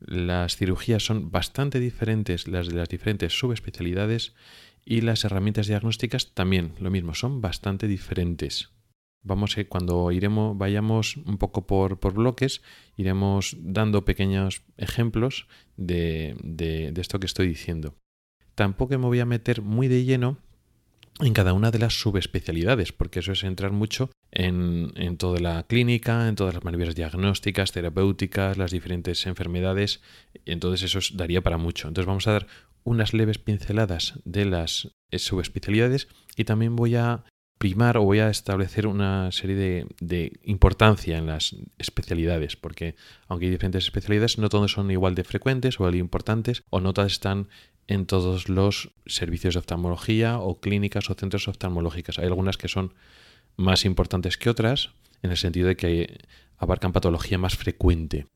Las 0.00 0.56
cirugías 0.56 1.04
son 1.04 1.30
bastante 1.30 1.80
diferentes 1.80 2.46
las 2.46 2.68
de 2.68 2.74
las 2.74 2.88
diferentes 2.88 3.36
subespecialidades 3.36 4.34
y 4.84 5.00
las 5.00 5.24
herramientas 5.24 5.66
diagnósticas 5.66 6.32
también 6.34 6.72
lo 6.80 6.90
mismo, 6.90 7.14
son 7.14 7.40
bastante 7.40 7.86
diferentes. 7.86 8.70
Vamos 9.22 9.58
a, 9.58 9.64
cuando 9.64 10.10
iremos, 10.12 10.56
vayamos 10.56 11.16
un 11.16 11.38
poco 11.38 11.66
por, 11.66 11.98
por 11.98 12.14
bloques, 12.14 12.62
iremos 12.96 13.56
dando 13.58 14.04
pequeños 14.04 14.62
ejemplos 14.76 15.48
de, 15.76 16.36
de, 16.42 16.92
de 16.92 17.00
esto 17.00 17.18
que 17.18 17.26
estoy 17.26 17.48
diciendo. 17.48 17.96
Tampoco 18.54 18.98
me 18.98 19.06
voy 19.06 19.20
a 19.20 19.26
meter 19.26 19.62
muy 19.62 19.88
de 19.88 20.04
lleno 20.04 20.38
en 21.20 21.32
cada 21.34 21.52
una 21.52 21.70
de 21.70 21.78
las 21.78 21.98
subespecialidades, 22.00 22.92
porque 22.92 23.20
eso 23.20 23.32
es 23.32 23.44
entrar 23.44 23.72
mucho 23.72 24.10
en, 24.30 24.92
en, 24.96 25.16
toda 25.16 25.40
la 25.40 25.64
clínica, 25.64 26.28
en 26.28 26.36
todas 26.36 26.54
las 26.54 26.64
maniobras 26.64 26.94
diagnósticas, 26.94 27.72
terapéuticas, 27.72 28.56
las 28.56 28.70
diferentes 28.70 29.26
enfermedades, 29.26 30.00
entonces 30.44 30.94
eso 30.94 31.14
daría 31.16 31.42
para 31.42 31.58
mucho. 31.58 31.88
Entonces 31.88 32.06
vamos 32.06 32.26
a 32.26 32.32
dar 32.32 32.46
unas 32.84 33.12
leves 33.12 33.38
pinceladas 33.38 34.20
de 34.24 34.44
las 34.44 34.94
subespecialidades 35.12 36.08
y 36.36 36.44
también 36.44 36.76
voy 36.76 36.94
a 36.94 37.24
primar 37.58 37.96
o 37.96 38.02
voy 38.02 38.20
a 38.20 38.30
establecer 38.30 38.86
una 38.86 39.30
serie 39.32 39.56
de, 39.56 39.86
de, 40.00 40.32
importancia 40.44 41.18
en 41.18 41.26
las 41.26 41.56
especialidades, 41.76 42.56
porque 42.56 42.94
aunque 43.26 43.46
hay 43.46 43.50
diferentes 43.50 43.84
especialidades, 43.84 44.38
no 44.38 44.48
todas 44.48 44.70
son 44.70 44.90
igual 44.90 45.14
de 45.14 45.24
frecuentes 45.24 45.74
o 45.74 45.82
igual 45.82 45.92
de 45.92 45.98
importantes, 45.98 46.62
o 46.70 46.80
no 46.80 46.94
todas 46.94 47.12
están 47.12 47.48
en 47.88 48.06
todos 48.06 48.48
los 48.48 48.90
servicios 49.06 49.54
de 49.54 49.60
oftalmología 49.60 50.38
o 50.38 50.60
clínicas 50.60 51.10
o 51.10 51.14
centros 51.14 51.48
oftalmológicas. 51.48 52.18
Hay 52.18 52.26
algunas 52.26 52.56
que 52.56 52.68
son 52.68 52.94
más 53.56 53.84
importantes 53.84 54.36
que 54.36 54.50
otras, 54.50 54.90
en 55.22 55.30
el 55.30 55.36
sentido 55.36 55.68
de 55.68 55.76
que 55.76 56.18
abarcan 56.58 56.92
patología 56.92 57.38
más 57.38 57.56
frecuente. 57.56 58.26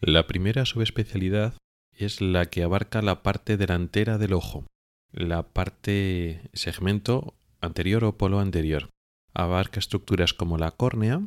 La 0.00 0.28
primera 0.28 0.64
subespecialidad 0.64 1.54
es 1.92 2.20
la 2.20 2.46
que 2.46 2.62
abarca 2.62 3.02
la 3.02 3.24
parte 3.24 3.56
delantera 3.56 4.16
del 4.16 4.32
ojo, 4.32 4.64
la 5.12 5.42
parte 5.42 6.40
segmento 6.52 7.34
anterior 7.60 8.04
o 8.04 8.16
polo 8.16 8.38
anterior. 8.38 8.90
Abarca 9.34 9.80
estructuras 9.80 10.34
como 10.34 10.56
la 10.56 10.70
córnea, 10.70 11.22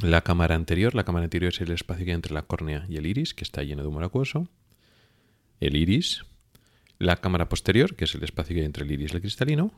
la 0.00 0.22
cámara 0.22 0.54
anterior, 0.54 0.94
la 0.94 1.04
cámara 1.04 1.24
anterior 1.24 1.52
es 1.52 1.60
el 1.60 1.72
espacio 1.72 2.04
que 2.04 2.12
hay 2.12 2.14
entre 2.14 2.32
la 2.32 2.42
córnea 2.42 2.86
y 2.88 2.96
el 2.96 3.06
iris, 3.06 3.34
que 3.34 3.44
está 3.44 3.62
lleno 3.62 3.82
de 3.82 3.88
humor 3.88 4.04
acuoso. 4.04 4.48
El 5.60 5.76
iris. 5.76 6.24
La 6.98 7.16
cámara 7.16 7.48
posterior, 7.48 7.94
que 7.94 8.04
es 8.04 8.14
el 8.14 8.24
espacio 8.24 8.54
que 8.54 8.60
hay 8.60 8.66
entre 8.66 8.84
el 8.84 8.92
iris 8.92 9.12
y 9.12 9.16
el 9.16 9.20
cristalino. 9.20 9.72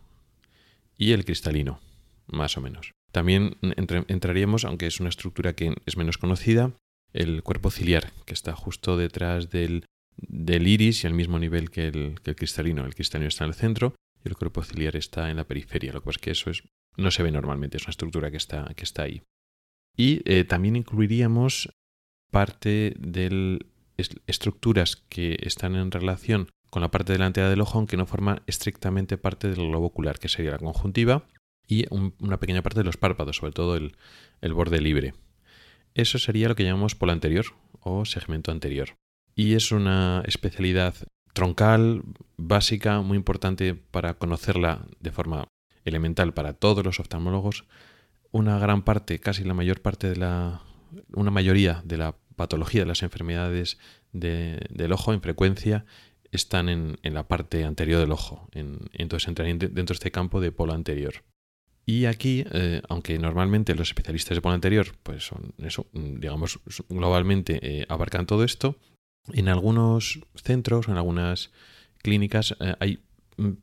Y 0.96 1.12
el 1.12 1.24
cristalino, 1.24 1.80
más 2.26 2.56
o 2.56 2.60
menos. 2.60 2.92
También 3.12 3.56
entraríamos, 3.60 4.64
aunque 4.64 4.86
es 4.86 5.00
una 5.00 5.08
estructura 5.08 5.54
que 5.54 5.74
es 5.86 5.96
menos 5.96 6.18
conocida, 6.18 6.72
el 7.12 7.42
cuerpo 7.42 7.70
ciliar, 7.70 8.12
que 8.24 8.34
está 8.34 8.54
justo 8.54 8.96
detrás 8.96 9.50
del, 9.50 9.84
del 10.16 10.66
iris 10.66 11.04
y 11.04 11.06
al 11.06 11.14
mismo 11.14 11.38
nivel 11.38 11.70
que 11.70 11.88
el, 11.88 12.20
cristalino. 12.36 12.84
El 12.84 12.94
cristalino 12.94 13.28
está 13.28 13.44
en 13.44 13.50
el 13.50 13.54
centro 13.54 13.94
y 14.24 14.28
el 14.28 14.36
cuerpo 14.36 14.62
ciliar 14.62 14.96
está 14.96 15.30
en 15.30 15.36
la 15.36 15.44
periferia. 15.44 15.92
Lo 15.92 16.02
que 16.02 16.10
es 16.10 16.18
que 16.18 16.30
eso 16.30 16.50
es, 16.50 16.62
no 16.96 17.10
se 17.10 17.22
ve 17.22 17.30
normalmente, 17.30 17.76
es 17.76 17.84
una 17.84 17.90
estructura 17.90 18.30
que 18.30 18.36
está, 18.36 18.72
que 18.74 18.84
está 18.84 19.02
ahí. 19.02 19.22
Y 19.96 20.22
eh, 20.24 20.44
también 20.44 20.76
incluiríamos 20.76 21.70
parte 22.30 22.94
de 22.98 23.58
estructuras 24.26 24.96
que 25.08 25.36
están 25.42 25.74
en 25.74 25.90
relación 25.90 26.48
con 26.70 26.82
la 26.82 26.90
parte 26.90 27.12
delantera 27.12 27.50
del 27.50 27.60
ojo, 27.60 27.78
aunque 27.78 27.96
no 27.96 28.06
forman 28.06 28.42
estrictamente 28.46 29.18
parte 29.18 29.48
del 29.48 29.66
globo 29.68 29.86
ocular, 29.86 30.18
que 30.18 30.28
sería 30.28 30.52
la 30.52 30.58
conjuntiva, 30.58 31.26
y 31.66 31.86
un, 31.90 32.14
una 32.20 32.38
pequeña 32.38 32.62
parte 32.62 32.80
de 32.80 32.84
los 32.84 32.96
párpados, 32.96 33.36
sobre 33.36 33.52
todo 33.52 33.76
el, 33.76 33.96
el 34.40 34.54
borde 34.54 34.80
libre. 34.80 35.14
Eso 35.94 36.18
sería 36.18 36.48
lo 36.48 36.54
que 36.54 36.64
llamamos 36.64 36.94
polo 36.94 37.12
anterior 37.12 37.46
o 37.80 38.04
segmento 38.04 38.50
anterior. 38.52 38.96
Y 39.34 39.54
es 39.54 39.72
una 39.72 40.22
especialidad 40.26 40.94
troncal, 41.32 42.02
básica, 42.36 43.00
muy 43.00 43.16
importante 43.16 43.74
para 43.74 44.14
conocerla 44.14 44.86
de 45.00 45.12
forma 45.12 45.48
elemental 45.84 46.34
para 46.34 46.52
todos 46.52 46.84
los 46.84 47.00
oftalmólogos, 47.00 47.64
una 48.32 48.58
gran 48.58 48.82
parte, 48.82 49.18
casi 49.18 49.44
la 49.44 49.54
mayor 49.54 49.80
parte 49.80 50.08
de 50.08 50.16
la, 50.16 50.62
una 51.12 51.30
mayoría 51.30 51.82
de 51.84 51.96
la 51.96 52.16
patología 52.36 52.82
de 52.82 52.86
las 52.86 53.02
enfermedades 53.02 53.78
de, 54.12 54.66
del 54.70 54.92
ojo 54.92 55.12
en 55.12 55.20
frecuencia 55.20 55.84
están 56.32 56.68
en, 56.68 56.98
en, 57.02 57.14
la 57.14 57.26
parte 57.26 57.64
anterior 57.64 57.98
del 57.98 58.12
ojo. 58.12 58.48
En, 58.52 58.78
entonces 58.92 59.28
entrarían 59.28 59.58
dentro 59.58 59.86
de 59.86 59.94
este 59.94 60.12
campo 60.12 60.40
de 60.40 60.52
polo 60.52 60.72
anterior. 60.72 61.24
Y 61.90 62.06
aquí, 62.06 62.44
eh, 62.52 62.82
aunque 62.88 63.18
normalmente 63.18 63.74
los 63.74 63.88
especialistas 63.88 64.36
de 64.36 64.40
polo 64.40 64.54
anterior, 64.54 64.94
pues 65.02 65.24
son 65.24 65.54
eso, 65.58 65.88
digamos, 65.92 66.60
globalmente 66.88 67.58
eh, 67.62 67.86
abarcan 67.88 68.26
todo 68.26 68.44
esto, 68.44 68.76
en 69.32 69.48
algunos 69.48 70.20
centros 70.36 70.86
en 70.86 70.98
algunas 70.98 71.50
clínicas 71.98 72.54
eh, 72.60 72.76
hay 72.78 73.00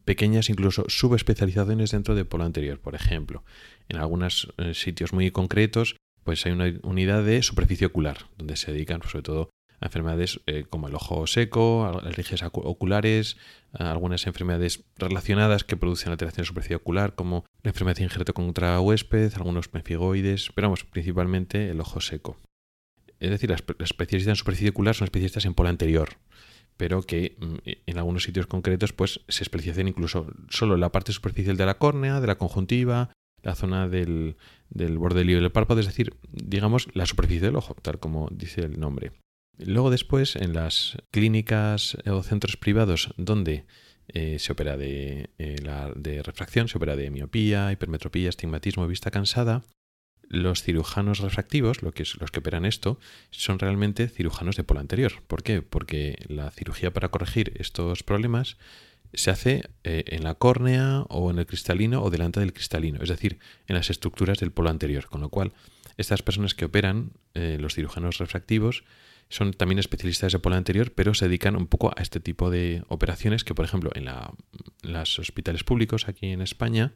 pequeñas 0.04 0.50
incluso 0.50 0.84
subespecializaciones 0.90 1.92
dentro 1.92 2.16
de 2.16 2.26
polo 2.26 2.44
anterior. 2.44 2.82
Por 2.82 2.96
ejemplo, 2.96 3.46
en 3.88 3.96
algunos 3.96 4.54
sitios 4.74 5.14
muy 5.14 5.32
concretos, 5.32 5.96
pues 6.26 6.46
hay 6.46 6.52
una 6.52 6.74
unidad 6.84 7.24
de 7.24 7.42
superficie 7.42 7.88
ocular, 7.88 8.26
donde 8.38 8.58
se 8.58 8.74
dedican 8.74 9.00
pues, 9.00 9.14
sobre 9.14 9.24
todo 9.24 9.50
enfermedades 9.82 10.42
eh, 10.48 10.66
como 10.70 10.88
el 10.88 10.96
ojo 10.96 11.28
seco, 11.28 11.86
alergias 11.86 12.44
oculares, 12.44 13.38
algunas 13.74 14.26
enfermedades 14.26 14.86
relacionadas 14.98 15.64
que 15.64 15.78
producen 15.78 16.12
alteración 16.12 16.44
de 16.44 16.48
superficie 16.48 16.76
ocular, 16.76 17.16
como 17.16 17.46
la 17.64 17.70
enfermedad 17.70 17.98
de 17.98 18.04
injerto 18.04 18.34
contra 18.34 18.80
huésped, 18.80 19.34
algunos 19.36 19.68
penfigoides, 19.68 20.50
pero 20.56 20.68
vamos, 20.68 20.84
principalmente 20.84 21.70
el 21.70 21.80
ojo 21.80 22.02
seco. 22.02 22.38
Es 23.20 23.30
decir, 23.30 23.50
las, 23.50 23.64
especialistas 23.80 24.32
en 24.32 24.36
superficie 24.36 24.70
ocular 24.70 24.96
son 24.96 25.06
especialistas 25.06 25.46
en 25.46 25.54
polo 25.54 25.70
anterior, 25.70 26.10
pero 26.78 27.02
que 27.02 27.36
mm, 27.40 27.56
en 27.86 27.98
algunos 27.98 28.24
sitios 28.24 28.48
concretos 28.48 28.94
pues 28.94 29.22
se 29.28 29.44
especializan 29.44 29.88
incluso 29.88 30.28
solo 30.50 30.76
en 30.76 30.82
la 30.82 30.92
parte 30.92 31.12
superficial 31.12 31.58
de 31.58 31.66
la 31.66 31.78
córnea, 31.78 32.20
de 32.20 32.28
la 32.28 32.38
conjuntiva, 32.38 33.12
la 33.44 33.56
zona 33.56 33.88
del, 33.88 34.38
del 34.70 34.98
borde 34.98 35.24
del 35.24 35.52
párpado, 35.52 35.80
es 35.80 35.86
decir, 35.86 36.16
digamos 36.32 36.88
la 36.94 37.06
superficie 37.06 37.48
del 37.48 37.56
ojo, 37.56 37.76
tal 37.82 38.00
como 38.00 38.30
dice 38.32 38.62
el 38.62 38.80
nombre. 38.80 39.12
Luego 39.60 39.90
después, 39.90 40.36
en 40.36 40.54
las 40.54 40.98
clínicas 41.12 41.98
o 42.06 42.22
centros 42.22 42.58
privados 42.58 43.10
donde 43.18 43.66
eh, 44.10 44.38
se 44.40 44.52
opera 44.52 44.78
de, 44.78 45.32
eh, 45.38 45.58
la, 45.64 45.92
de 45.96 46.24
refracción, 46.24 46.68
se 46.68 46.78
opera 46.78 46.96
de 46.96 47.10
miopía, 47.10 47.72
hipermetropía, 47.72 48.30
estigmatismo, 48.30 48.88
vista 48.88 49.12
cansada, 49.12 49.64
los 50.30 50.62
cirujanos 50.62 51.20
refractivos, 51.20 51.82
lo 51.82 51.92
que 51.92 52.04
es, 52.04 52.20
los 52.20 52.32
que 52.32 52.40
operan 52.40 52.66
esto, 52.66 53.00
son 53.32 53.60
realmente 53.60 54.08
cirujanos 54.08 54.56
de 54.56 54.64
polo 54.64 54.80
anterior. 54.80 55.14
¿Por 55.28 55.44
qué? 55.44 55.62
Porque 55.62 56.18
la 56.28 56.52
cirugía 56.52 56.94
para 56.94 57.10
corregir 57.10 57.54
estos 57.56 58.04
problemas 58.04 58.58
se 59.14 59.32
hace 59.32 59.64
eh, 59.84 60.04
en 60.08 60.24
la 60.24 60.36
córnea 60.36 61.02
o 61.10 61.32
en 61.32 61.40
el 61.40 61.46
cristalino 61.46 62.04
o 62.04 62.10
delante 62.10 62.40
del 62.40 62.54
cristalino, 62.54 63.02
es 63.02 63.10
decir, 63.10 63.40
en 63.68 63.76
las 63.76 63.90
estructuras 63.90 64.40
del 64.40 64.52
polo 64.52 64.70
anterior. 64.70 65.08
Con 65.08 65.22
lo 65.22 65.30
cual, 65.30 65.54
estas 65.98 66.22
personas 66.22 66.54
que 66.54 66.66
operan, 66.66 67.12
los 67.34 67.76
cirujanos 67.76 68.18
refractivos, 68.18 68.84
son 69.30 69.54
también 69.54 69.80
especialistas 69.80 70.32
de 70.32 70.40
polo 70.40 70.56
anterior, 70.56 70.94
pero 70.94 71.14
se 71.14 71.26
dedican 71.26 71.56
un 71.56 71.68
poco 71.68 71.92
a 71.96 72.02
este 72.02 72.20
tipo 72.20 72.50
de 72.50 72.84
operaciones 72.88 73.44
que, 73.44 73.54
por 73.56 73.66
ejemplo, 73.66 73.92
en, 73.96 74.08
los 74.84 75.20
hospitales 75.20 75.64
públicos 75.64 76.08
aquí 76.08 76.28
en 76.28 76.42
España, 76.42 76.94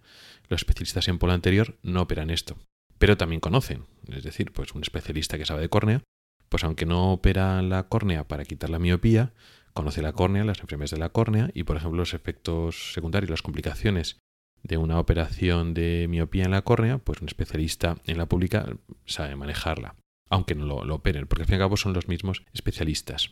los 0.47 0.61
especialistas 0.61 1.07
en 1.07 1.19
polo 1.19 1.33
anterior 1.33 1.77
no 1.83 2.01
operan 2.01 2.29
esto 2.29 2.57
pero 3.01 3.17
también 3.17 3.39
conocen. 3.39 3.85
Es 4.09 4.23
decir, 4.23 4.51
pues 4.53 4.75
un 4.75 4.83
especialista 4.83 5.39
que 5.39 5.45
sabe 5.47 5.61
de 5.61 5.69
córnea, 5.69 6.03
pues 6.50 6.63
aunque 6.63 6.85
no 6.85 7.13
opera 7.13 7.59
la 7.63 7.88
córnea 7.88 8.27
para 8.27 8.45
quitar 8.45 8.69
la 8.69 8.77
miopía, 8.77 9.33
conoce 9.73 10.03
la 10.03 10.13
córnea, 10.13 10.43
las 10.43 10.59
enfermedades 10.59 10.91
de 10.91 11.00
la 11.00 11.09
córnea 11.09 11.50
y, 11.55 11.63
por 11.63 11.77
ejemplo, 11.77 11.97
los 11.97 12.13
efectos 12.13 12.93
secundarios, 12.93 13.31
las 13.31 13.41
complicaciones 13.41 14.19
de 14.61 14.77
una 14.77 15.00
operación 15.00 15.73
de 15.73 16.05
miopía 16.11 16.43
en 16.43 16.51
la 16.51 16.61
córnea, 16.61 17.00
pues 17.00 17.21
un 17.21 17.27
especialista 17.27 17.97
en 18.05 18.19
la 18.19 18.27
pública 18.27 18.67
sabe 19.05 19.35
manejarla, 19.35 19.95
aunque 20.31 20.55
no 20.55 20.65
lo, 20.65 20.83
lo 20.83 20.95
operen, 20.95 21.27
porque 21.27 21.43
al 21.43 21.47
fin 21.47 21.53
y 21.53 21.57
al 21.57 21.65
cabo 21.65 21.77
son 21.77 21.93
los 21.93 22.07
mismos 22.07 22.43
especialistas. 22.53 23.31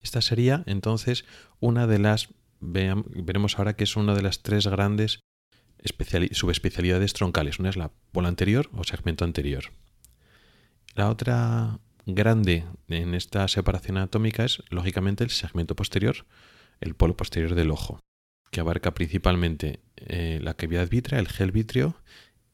Esta 0.00 0.22
sería 0.22 0.64
entonces 0.66 1.24
una 1.60 1.86
de 1.86 1.98
las, 1.98 2.30
veremos 2.60 3.58
ahora 3.58 3.76
que 3.76 3.84
es 3.84 3.96
una 3.96 4.14
de 4.14 4.22
las 4.22 4.42
tres 4.42 4.66
grandes 4.66 5.20
subespecialidades 6.32 7.12
troncales. 7.12 7.58
Una 7.58 7.70
es 7.70 7.76
la 7.76 7.92
polo 8.12 8.28
anterior 8.28 8.70
o 8.74 8.84
segmento 8.84 9.24
anterior. 9.24 9.64
La 10.94 11.10
otra 11.10 11.78
grande 12.06 12.64
en 12.88 13.14
esta 13.14 13.46
separación 13.48 13.98
anatómica 13.98 14.44
es, 14.44 14.62
lógicamente, 14.70 15.22
el 15.24 15.30
segmento 15.30 15.76
posterior, 15.76 16.26
el 16.80 16.94
polo 16.94 17.16
posterior 17.16 17.54
del 17.54 17.70
ojo, 17.70 18.00
que 18.50 18.60
abarca 18.60 18.94
principalmente 18.94 19.80
eh, 19.96 20.40
la 20.42 20.54
cavidad 20.54 20.88
vítrea, 20.88 21.20
el 21.20 21.28
gel 21.28 21.52
vítreo 21.52 21.96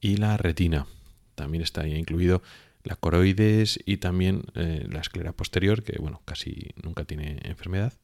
y 0.01 0.17
la 0.17 0.37
retina, 0.37 0.87
también 1.35 1.63
está 1.63 1.83
ahí 1.83 1.95
incluido 1.95 2.43
la 2.85 2.97
coroides 2.97 3.81
y 3.85 3.97
también 3.97 4.45
eh, 4.55 4.87
la 4.89 5.01
esclera 5.01 5.33
posterior, 5.33 5.83
que 5.83 5.99
bueno, 5.99 6.23
casi 6.25 6.71
nunca 6.83 7.05
tiene 7.05 7.41
enfermedad. 7.43 7.95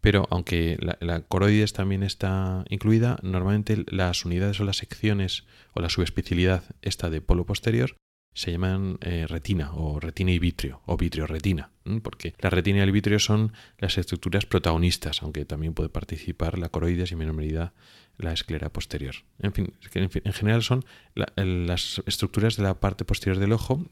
Pero 0.00 0.26
aunque 0.30 0.78
la, 0.80 1.20
coroides 1.20 1.74
también 1.74 2.02
está 2.02 2.64
incluida, 2.68 3.18
normalmente 3.22 3.84
las 3.86 4.24
unidades 4.24 4.58
o 4.58 4.64
las 4.64 4.78
secciones 4.78 5.44
o 5.74 5.80
la 5.80 5.90
subespecialidad 5.90 6.64
esta 6.82 7.08
de 7.08 7.20
polo 7.20 7.46
posterior 7.46 7.94
se 8.34 8.50
llaman 8.50 8.98
eh, 9.02 9.26
retina 9.28 9.72
o 9.74 10.00
retina 10.00 10.32
y 10.32 10.38
vitrio 10.38 10.80
o 10.86 10.96
vitrio 10.96 11.26
retina, 11.26 11.70
porque 12.02 12.34
la 12.38 12.50
retina 12.50 12.78
y 12.78 12.82
el 12.82 12.90
vitrio 12.90 13.18
son 13.18 13.52
las 13.78 13.98
estructuras 13.98 14.46
protagonistas, 14.46 15.22
aunque 15.22 15.44
también 15.44 15.74
puede 15.74 15.90
participar 15.90 16.58
la 16.58 16.70
coroides 16.70 17.10
y 17.10 17.14
en 17.14 17.18
menor 17.18 17.34
medida 17.34 17.74
la 18.16 18.32
esclera 18.32 18.72
posterior. 18.72 19.14
En 19.38 19.52
fin, 19.52 19.74
en, 19.94 20.32
general 20.32 20.62
son 20.62 20.84
las 21.14 22.02
estructuras 22.06 22.56
de 22.56 22.62
la 22.62 22.80
parte 22.80 23.04
posterior 23.04 23.38
del 23.38 23.52
ojo, 23.52 23.86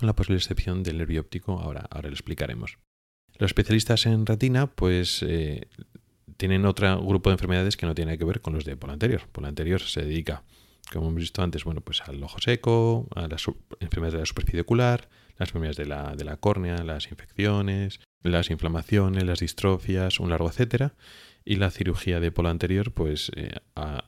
la 0.00 0.14
posible 0.14 0.38
excepción 0.38 0.82
del 0.82 0.98
nervio 0.98 1.20
óptico, 1.20 1.58
ahora, 1.60 1.86
ahora 1.90 2.08
lo 2.08 2.14
explicaremos. 2.14 2.78
Los 3.38 3.50
especialistas 3.50 4.06
en 4.06 4.26
retina, 4.26 4.66
pues 4.66 5.22
eh, 5.22 5.68
tienen 6.36 6.66
otro 6.66 7.02
grupo 7.04 7.30
de 7.30 7.34
enfermedades 7.34 7.76
que 7.76 7.86
no 7.86 7.94
tiene 7.94 8.18
que 8.18 8.24
ver 8.24 8.40
con 8.40 8.54
los 8.54 8.64
de 8.64 8.76
polo 8.76 8.92
anterior. 8.92 9.22
Polo 9.32 9.48
anterior 9.48 9.80
se 9.80 10.02
dedica 10.02 10.44
como 10.92 11.08
hemos 11.08 11.20
visto 11.20 11.42
antes, 11.42 11.64
bueno, 11.64 11.80
pues 11.80 12.02
al 12.02 12.22
ojo 12.22 12.38
seco, 12.40 13.08
a 13.14 13.28
las 13.28 13.46
enfermedades 13.80 14.14
de 14.14 14.20
la 14.20 14.26
superficie 14.26 14.60
ocular, 14.62 15.08
las 15.38 15.50
enfermedades 15.50 15.76
de 15.76 15.86
la, 15.86 16.16
de 16.16 16.24
la 16.24 16.36
córnea, 16.36 16.82
las 16.82 17.10
infecciones, 17.10 18.00
las 18.22 18.50
inflamaciones, 18.50 19.24
las 19.24 19.40
distrofias, 19.40 20.20
un 20.20 20.30
largo 20.30 20.48
etcétera. 20.48 20.94
Y 21.50 21.56
la 21.56 21.72
cirugía 21.72 22.20
de 22.20 22.30
polo 22.30 22.48
anterior, 22.48 22.92
pues 22.92 23.32
eh, 23.34 23.50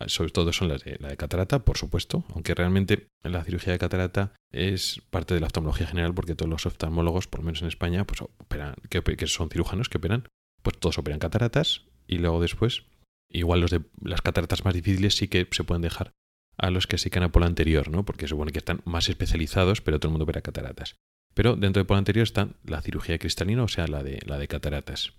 sobre 0.06 0.30
todo 0.30 0.52
son 0.52 0.68
de 0.68 0.96
la 1.00 1.08
de 1.08 1.16
catarata, 1.16 1.64
por 1.64 1.76
supuesto, 1.76 2.24
aunque 2.32 2.54
realmente 2.54 3.08
la 3.24 3.42
cirugía 3.42 3.72
de 3.72 3.80
catarata 3.80 4.32
es 4.52 5.02
parte 5.10 5.34
de 5.34 5.40
la 5.40 5.46
oftalmología 5.46 5.88
general 5.88 6.14
porque 6.14 6.36
todos 6.36 6.48
los 6.48 6.66
oftalmólogos, 6.66 7.26
por 7.26 7.40
lo 7.40 7.46
menos 7.46 7.60
en 7.62 7.66
España, 7.66 8.04
pues 8.04 8.22
operan, 8.22 8.76
que, 8.88 9.26
son 9.26 9.50
cirujanos 9.50 9.88
que 9.88 9.98
operan, 9.98 10.28
pues 10.62 10.78
todos 10.78 10.98
operan 10.98 11.18
cataratas 11.18 11.82
y 12.06 12.18
luego 12.18 12.40
después, 12.40 12.84
igual 13.28 13.60
los 13.60 13.72
de 13.72 13.80
las 14.00 14.22
cataratas 14.22 14.64
más 14.64 14.74
difíciles 14.74 15.16
sí 15.16 15.26
que 15.26 15.48
se 15.50 15.64
pueden 15.64 15.82
dejar 15.82 16.12
a 16.58 16.70
los 16.70 16.86
que 16.86 16.96
se 16.96 17.10
a 17.12 17.32
polo 17.32 17.46
anterior, 17.46 17.90
¿no? 17.90 18.04
Porque 18.04 18.28
supone 18.28 18.52
que 18.52 18.58
están 18.58 18.82
más 18.84 19.08
especializados, 19.08 19.80
pero 19.80 19.98
todo 19.98 20.10
el 20.10 20.12
mundo 20.12 20.26
opera 20.26 20.42
cataratas. 20.42 20.94
Pero 21.34 21.56
dentro 21.56 21.82
de 21.82 21.88
polo 21.88 21.98
anterior 21.98 22.22
está 22.22 22.50
la 22.62 22.82
cirugía 22.82 23.18
cristalina, 23.18 23.64
o 23.64 23.68
sea, 23.68 23.88
la 23.88 24.04
de, 24.04 24.20
la 24.26 24.38
de 24.38 24.46
cataratas. 24.46 25.14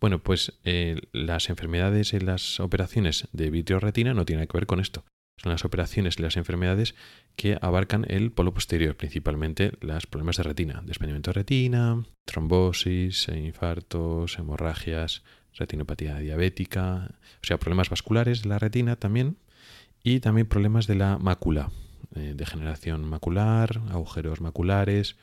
Bueno, 0.00 0.18
pues 0.22 0.52
eh, 0.64 1.00
las 1.12 1.48
enfermedades 1.48 2.12
y 2.12 2.20
las 2.20 2.60
operaciones 2.60 3.28
de 3.32 3.50
vitreoretina 3.50 4.14
no 4.14 4.24
tienen 4.24 4.46
que 4.46 4.56
ver 4.56 4.66
con 4.66 4.80
esto. 4.80 5.04
Son 5.36 5.50
las 5.50 5.64
operaciones 5.64 6.18
y 6.18 6.22
las 6.22 6.36
enfermedades 6.36 6.94
que 7.36 7.58
abarcan 7.60 8.06
el 8.08 8.30
polo 8.30 8.54
posterior, 8.54 8.96
principalmente 8.96 9.72
los 9.80 10.06
problemas 10.06 10.36
de 10.36 10.44
retina, 10.44 10.82
desprendimiento 10.84 11.30
de 11.30 11.34
retina, 11.34 12.04
trombosis, 12.24 13.28
infartos, 13.28 14.38
hemorragias, 14.38 15.22
retinopatía 15.54 16.18
diabética, 16.18 17.10
o 17.42 17.46
sea, 17.46 17.58
problemas 17.58 17.90
vasculares 17.90 18.42
de 18.42 18.48
la 18.48 18.58
retina 18.58 18.96
también, 18.96 19.38
y 20.02 20.20
también 20.20 20.46
problemas 20.46 20.86
de 20.86 20.96
la 20.96 21.18
mácula, 21.18 21.70
eh, 22.14 22.34
degeneración 22.36 23.04
macular, 23.04 23.80
agujeros 23.90 24.40
maculares, 24.40 25.16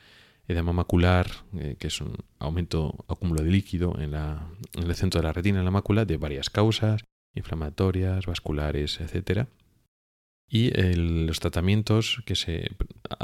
edema 0.48 0.72
macular, 0.72 1.28
eh, 1.58 1.76
que 1.78 1.88
es 1.88 2.00
un 2.00 2.16
aumento, 2.38 3.04
acúmulo 3.08 3.42
de 3.42 3.50
líquido 3.50 3.98
en, 3.98 4.14
el 4.14 4.94
centro 4.94 5.20
de 5.20 5.26
la 5.26 5.32
retina, 5.32 5.58
en 5.58 5.64
la 5.64 5.70
mácula, 5.70 6.04
de 6.04 6.16
varias 6.16 6.50
causas, 6.50 7.04
inflamatorias, 7.34 8.26
vasculares, 8.26 9.00
etc. 9.00 9.46
Y 10.48 10.70
los 10.96 11.40
tratamientos 11.40 12.22
que 12.26 12.36
se 12.36 12.70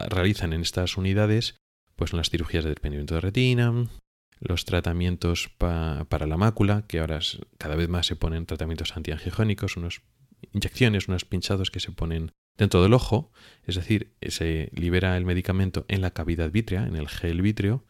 realizan 0.08 0.52
en 0.52 0.62
estas 0.62 0.96
unidades 0.96 1.56
pues 1.96 2.10
son 2.10 2.18
las 2.18 2.30
cirugías 2.30 2.64
de 2.64 2.70
desprendimiento 2.70 3.16
de 3.16 3.20
retina, 3.20 3.88
los 4.40 4.64
tratamientos 4.64 5.50
para 5.58 6.26
la 6.26 6.36
mácula, 6.36 6.86
que 6.86 7.00
ahora 7.00 7.18
cada 7.58 7.74
vez 7.74 7.88
más 7.88 8.06
se 8.06 8.16
ponen 8.16 8.46
tratamientos 8.46 8.96
antiangiogénicos, 8.96 9.76
unos 9.76 10.02
inyecciones, 10.52 11.08
unos 11.08 11.24
pinchados 11.24 11.70
que 11.70 11.80
se 11.80 11.90
ponen 11.90 12.32
dentro 12.58 12.82
del 12.82 12.92
ojo, 12.92 13.30
es 13.64 13.76
decir, 13.76 14.12
se 14.20 14.70
libera 14.74 15.16
el 15.16 15.24
medicamento 15.24 15.84
en 15.88 16.02
la 16.02 16.10
cavidad 16.10 16.50
vítrea, 16.50 16.86
en 16.86 16.96
el 16.96 17.08
gel 17.08 17.40
vítreo, 17.40 17.84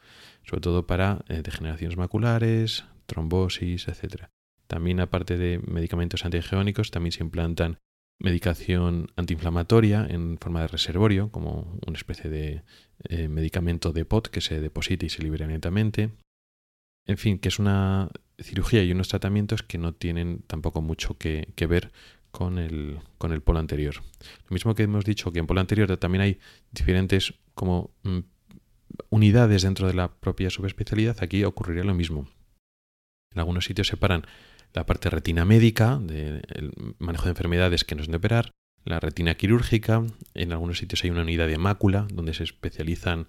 sobre 0.45 0.61
todo 0.61 0.87
para 0.87 1.25
eh, 1.29 1.43
degeneraciones 1.43 1.97
maculares, 1.97 2.85
trombosis, 3.07 3.89
etc. 3.89 4.27
También, 4.67 5.01
aparte 5.01 5.39
de 5.39 5.59
medicamentos 5.67 6.25
antigeónicos, 6.25 6.91
también 6.91 7.13
se 7.13 7.25
implantan 7.25 7.79
medicación 8.21 9.11
antiinflamatoria 9.17 10.07
en 10.09 10.39
forma 10.39 10.63
de 10.63 10.69
reservorio, 10.69 11.31
como 11.31 11.79
una 11.87 11.97
especie 11.97 12.29
de 12.29 12.63
eh, 13.09 13.29
medicamento 13.29 13.93
de 13.93 14.05
POT 14.05 14.29
que 14.29 14.41
se 14.41 14.61
deposita 14.61 15.07
y 15.07 15.09
se 15.09 15.23
libera 15.23 15.47
lentamente. 15.47 16.11
En 17.07 17.17
fin, 17.17 17.39
que 17.39 17.49
es 17.49 17.59
una 17.59 18.11
cirugía 18.39 18.83
y 18.83 18.93
unos 18.93 19.09
tratamientos 19.09 19.63
que 19.63 19.79
no 19.79 19.95
tienen 19.95 20.43
tampoco 20.47 20.83
mucho 20.83 21.17
que, 21.17 21.53
que 21.55 21.67
ver 21.67 21.91
con 22.39 22.59
el, 22.61 23.01
con 23.19 23.33
el 23.33 23.41
polo 23.41 23.59
anterior. 23.59 23.97
Lo 23.97 24.55
mismo 24.55 24.77
que 24.77 24.85
hemos 24.85 25.05
dicho 25.05 25.33
que 25.33 25.41
en 25.41 25.49
polo 25.49 25.61
anterior 25.61 25.97
también 25.97 26.23
hay 26.23 26.39
diferentes 26.71 27.35
como 27.57 27.91
mm, 28.05 28.21
unidades 29.11 29.63
dentro 29.63 29.89
de 29.89 29.95
la 29.95 30.15
propia 30.15 30.49
subespecialidad, 30.49 31.17
aquí 31.21 31.43
ocurriría 31.43 31.83
lo 31.83 31.95
mismo. 31.95 32.29
En 33.35 33.41
algunos 33.41 33.65
sitios 33.65 33.89
separan 33.89 34.23
la 34.73 34.87
parte 34.87 35.11
retina 35.11 35.45
médica, 35.45 35.99
del 36.01 36.45
manejo 37.01 37.25
de 37.25 37.31
enfermedades 37.31 37.83
que 37.83 37.97
nos 37.97 38.07
han 38.07 38.13
de 38.13 38.19
operar, 38.19 38.53
la 38.85 39.01
retina 39.01 39.35
quirúrgica, 39.35 40.07
en 40.35 40.53
algunos 40.53 40.79
sitios 40.79 41.03
hay 41.03 41.11
una 41.11 41.23
unidad 41.23 41.49
de 41.49 41.59
mácula, 41.59 42.07
donde 42.13 42.35
se 42.35 42.45
especializan 42.45 43.27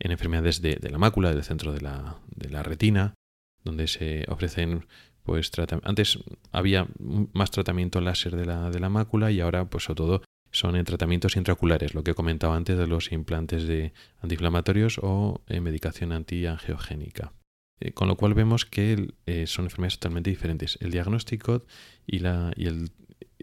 en 0.00 0.10
enfermedades 0.10 0.62
de, 0.62 0.74
de 0.74 0.90
la 0.90 0.98
mácula, 0.98 1.32
del 1.32 1.44
centro 1.44 1.72
de 1.72 1.80
la, 1.80 2.16
de 2.34 2.50
la 2.50 2.64
retina, 2.64 3.14
donde 3.62 3.86
se 3.86 4.24
ofrecen 4.26 4.88
pues 5.28 5.52
antes 5.82 6.18
había 6.52 6.88
más 7.34 7.50
tratamiento 7.50 8.00
láser 8.00 8.34
de 8.34 8.46
la, 8.46 8.70
de 8.70 8.80
la 8.80 8.88
mácula 8.88 9.30
y 9.30 9.40
ahora 9.40 9.66
pues 9.68 9.84
sobre 9.84 9.96
todo 9.96 10.22
son 10.50 10.74
en 10.74 10.86
tratamientos 10.86 11.36
intraoculares, 11.36 11.92
lo 11.92 12.02
que 12.02 12.12
he 12.12 12.14
comentado 12.14 12.54
antes 12.54 12.78
de 12.78 12.86
los 12.86 13.12
implantes 13.12 13.64
de 13.64 13.92
antiinflamatorios 14.22 14.98
o 15.02 15.42
en 15.48 15.62
medicación 15.62 16.12
antiangiogénica. 16.12 17.34
Eh, 17.80 17.92
con 17.92 18.08
lo 18.08 18.16
cual 18.16 18.32
vemos 18.32 18.64
que 18.64 19.12
eh, 19.26 19.46
son 19.46 19.66
enfermedades 19.66 19.98
totalmente 19.98 20.30
diferentes. 20.30 20.78
El 20.80 20.92
diagnóstico 20.92 21.66
y, 22.06 22.20
la, 22.20 22.54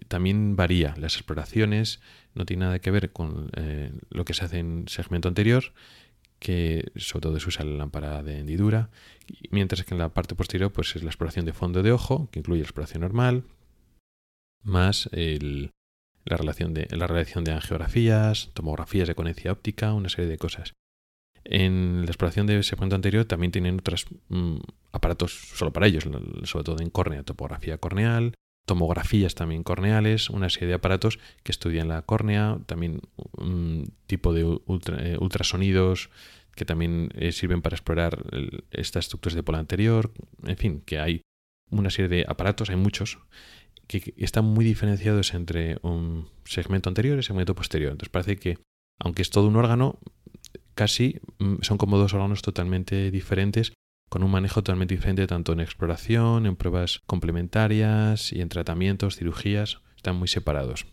también 0.07 0.55
varía. 0.55 0.95
Las 0.97 1.17
exploraciones 1.17 2.01
no 2.33 2.47
tienen 2.47 2.65
nada 2.65 2.79
que 2.79 2.89
ver 2.89 3.11
con 3.11 3.51
eh, 3.55 3.91
lo 4.09 4.25
que 4.25 4.33
se 4.33 4.43
hace 4.43 4.57
en 4.57 4.87
segmento 4.87 5.27
anterior 5.27 5.65
que 6.45 6.91
sobre 6.95 7.23
todo 7.23 7.39
se 7.39 7.49
usa 7.49 7.65
la 7.65 7.75
lámpara 7.75 8.21
de 8.21 8.37
hendidura, 8.37 8.91
mientras 9.49 9.83
que 9.83 9.95
en 9.95 9.97
la 9.97 10.09
parte 10.09 10.35
posterior 10.35 10.71
pues 10.71 10.95
es 10.95 11.01
la 11.01 11.09
exploración 11.09 11.43
de 11.43 11.53
fondo 11.53 11.81
de 11.81 11.91
ojo, 11.91 12.29
que 12.29 12.37
incluye 12.37 12.61
la 12.61 12.67
exploración 12.67 13.01
normal, 13.01 13.45
más 14.61 15.09
la, 15.11 16.37
relación 16.37 16.75
de, 16.75 17.51
angiografías, 17.51 18.51
tomografías 18.53 19.07
de 19.07 19.15
conexión 19.15 19.53
óptica, 19.53 19.93
una 19.93 20.09
serie 20.09 20.29
de 20.29 20.37
cosas. 20.37 20.73
En 21.43 22.01
la 22.01 22.11
exploración 22.11 22.45
de 22.45 22.59
ese 22.59 22.77
punto 22.77 22.93
anterior 22.93 23.25
también 23.25 23.51
tienen 23.51 23.79
otros 23.79 24.05
mm, 24.29 24.57
aparatos 24.91 25.31
solo 25.55 25.73
para 25.73 25.87
ellos, 25.87 26.03
sobre 26.43 26.63
todo 26.63 26.79
en 26.79 26.91
córnea, 26.91 27.23
topografía 27.23 27.79
corneal, 27.79 28.35
tomografías 28.65 29.35
también 29.35 29.63
corneales, 29.63 30.29
una 30.29 30.49
serie 30.49 30.69
de 30.69 30.73
aparatos 30.75 31.19
que 31.43 31.51
estudian 31.51 31.87
la 31.87 32.01
córnea, 32.01 32.59
también 32.65 33.01
un 33.37 33.93
tipo 34.07 34.33
de 34.33 34.41
eh, 34.41 35.17
ultrasonidos 35.19 36.09
que 36.55 36.65
también 36.65 37.09
eh, 37.15 37.31
sirven 37.31 37.61
para 37.61 37.75
explorar 37.75 38.23
estas 38.71 39.05
estructuras 39.05 39.35
de 39.35 39.43
polo 39.43 39.57
anterior, 39.57 40.11
en 40.43 40.57
fin, 40.57 40.81
que 40.85 40.99
hay 40.99 41.21
una 41.69 41.89
serie 41.89 42.09
de 42.09 42.25
aparatos, 42.27 42.69
hay 42.69 42.77
muchos, 42.77 43.19
que 43.87 44.13
están 44.17 44.45
muy 44.45 44.65
diferenciados 44.65 45.33
entre 45.33 45.77
un 45.81 46.29
segmento 46.45 46.89
anterior 46.89 47.19
y 47.19 47.23
segmento 47.23 47.55
posterior. 47.55 47.91
Entonces 47.91 48.11
parece 48.11 48.37
que, 48.37 48.57
aunque 48.99 49.21
es 49.21 49.29
todo 49.29 49.47
un 49.47 49.57
órgano, 49.57 49.99
casi 50.75 51.19
mm, 51.39 51.55
son 51.61 51.77
como 51.77 51.97
dos 51.97 52.13
órganos 52.13 52.41
totalmente 52.41 53.11
diferentes 53.11 53.73
con 54.15 54.23
un 54.23 54.31
manejo 54.31 54.63
totalmente 54.63 54.95
diferente 54.95 55.27
tanto 55.27 55.51
en 55.51 55.59
exploración, 55.59 56.45
en 56.45 56.55
pruebas 56.55 57.01
complementarias 57.05 58.31
y 58.31 58.39
en 58.39 58.47
tratamientos, 58.47 59.17
cirugías, 59.17 59.81
están 59.97 60.15
muy 60.15 60.29
separados. 60.29 60.85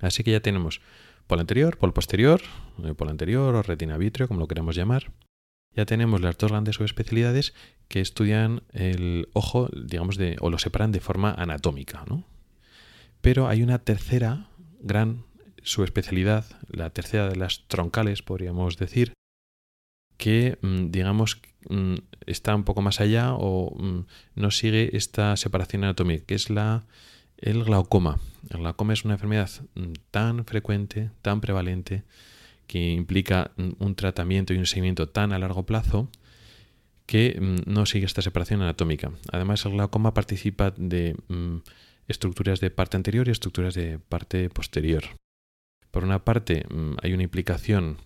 Así 0.00 0.22
que 0.22 0.30
ya 0.30 0.38
tenemos 0.38 0.80
polo 1.26 1.40
anterior, 1.40 1.76
polo 1.76 1.92
posterior, 1.92 2.40
eh, 2.84 2.94
polo 2.94 3.10
anterior 3.10 3.52
o 3.52 3.62
retina 3.62 3.98
vítreo, 3.98 4.28
como 4.28 4.38
lo 4.38 4.46
queramos 4.46 4.76
llamar. 4.76 5.10
Ya 5.74 5.86
tenemos 5.86 6.20
las 6.20 6.38
dos 6.38 6.52
grandes 6.52 6.76
subespecialidades 6.76 7.52
que 7.88 8.00
estudian 8.00 8.62
el 8.72 9.28
ojo, 9.32 9.68
digamos, 9.74 10.16
de, 10.16 10.36
o 10.38 10.50
lo 10.50 10.60
separan 10.60 10.92
de 10.92 11.00
forma 11.00 11.32
anatómica. 11.32 12.04
¿no? 12.08 12.22
Pero 13.20 13.48
hay 13.48 13.64
una 13.64 13.80
tercera 13.80 14.46
gran 14.78 15.24
subespecialidad, 15.64 16.44
la 16.70 16.90
tercera 16.90 17.28
de 17.28 17.34
las 17.34 17.66
troncales, 17.66 18.22
podríamos 18.22 18.76
decir, 18.76 19.14
que, 20.18 20.58
mm, 20.60 20.90
digamos, 20.90 21.40
mm, 21.70 21.94
está 22.26 22.54
un 22.54 22.64
poco 22.64 22.82
más 22.82 23.00
allá 23.00 23.32
o 23.32 23.74
mm, 23.74 24.06
no 24.34 24.50
sigue 24.50 24.96
esta 24.96 25.36
separación 25.36 25.84
anatómica, 25.84 26.26
que 26.26 26.34
es 26.34 26.50
la, 26.50 26.84
el 27.38 27.64
glaucoma. 27.64 28.18
El 28.50 28.58
glaucoma 28.58 28.92
es 28.92 29.04
una 29.04 29.14
enfermedad 29.14 29.50
tan 30.10 30.44
frecuente, 30.44 31.10
tan 31.22 31.40
prevalente, 31.40 32.02
que 32.66 32.92
implica 32.92 33.52
un 33.78 33.94
tratamiento 33.94 34.52
y 34.52 34.58
un 34.58 34.66
seguimiento 34.66 35.08
tan 35.08 35.32
a 35.32 35.38
largo 35.38 35.64
plazo 35.64 36.10
que 37.06 37.38
no 37.66 37.86
sigue 37.86 38.04
esta 38.04 38.20
separación 38.20 38.60
anatómica. 38.60 39.10
Además, 39.32 39.64
el 39.64 39.72
glaucoma 39.72 40.12
participa 40.12 40.74
de 40.76 41.16
estructuras 42.08 42.60
de 42.60 42.70
parte 42.70 42.98
anterior 42.98 43.26
y 43.26 43.30
estructuras 43.30 43.72
de 43.72 43.98
parte 43.98 44.50
posterior. 44.50 45.04
Por 45.90 46.04
una 46.04 46.24
parte, 46.24 46.66
hay 47.02 47.14
una 47.14 47.22
implicación 47.22 47.96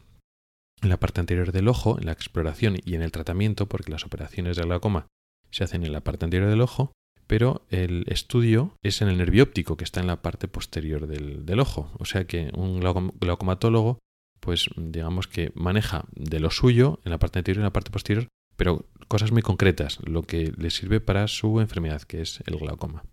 en 0.83 0.88
la 0.88 0.99
parte 0.99 1.21
anterior 1.21 1.53
del 1.53 1.68
ojo, 1.68 1.99
en 1.99 2.07
la 2.07 2.12
exploración 2.12 2.77
y 2.85 2.95
en 2.95 3.03
el 3.03 3.12
tratamiento, 3.12 3.66
porque 3.66 3.92
las 3.92 4.05
operaciones 4.05 4.57
de 4.57 4.64
glaucoma 4.64 5.07
se 5.51 5.64
hacen 5.64 5.85
en 5.85 5.92
la 5.92 6.01
parte 6.01 6.25
anterior 6.25 6.51
del 6.51 6.61
ojo, 6.61 6.92
pero 7.27 7.64
el 7.71 8.05
estudio 8.09 8.75
es 8.83 9.01
en 9.01 9.09
el 9.09 9.18
nervio 9.18 9.45
óptico 9.45 9.77
que 9.77 9.85
está 9.85 10.01
en 10.01 10.07
la 10.07 10.23
parte 10.23 10.49
posterior 10.49 11.07
del, 11.07 11.47
del 11.47 11.61
ojo. 11.61 11.90
O 11.99 12.05
sea 12.05 12.27
que 12.27 12.51
un 12.55 12.81
glaucomatólogo, 12.81 13.99
pues 14.40 14.68
digamos 14.77 15.29
que 15.29 15.53
maneja 15.55 16.05
de 16.14 16.40
lo 16.40 16.51
suyo 16.51 17.01
en 17.05 17.11
la 17.11 17.18
parte 17.18 17.38
anterior 17.38 17.59
y 17.59 17.61
en 17.61 17.64
la 17.64 17.73
parte 17.73 17.90
posterior 17.90 18.29
pero 18.57 18.87
cosas 19.09 19.33
muy 19.33 19.42
concretas, 19.42 19.99
lo 20.05 20.23
que 20.23 20.53
le 20.57 20.71
sirve 20.71 21.01
para 21.01 21.29
su 21.29 21.61
enfermedad, 21.61 22.03
que 22.03 22.21
es 22.21 22.42
el 22.47 22.57
glaucoma. 22.57 23.05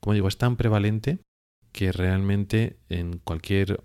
Como 0.00 0.14
digo, 0.14 0.28
es 0.28 0.38
tan 0.38 0.56
prevalente 0.56 1.20
que 1.72 1.92
realmente 1.92 2.78
en 2.88 3.18
cualquier 3.18 3.84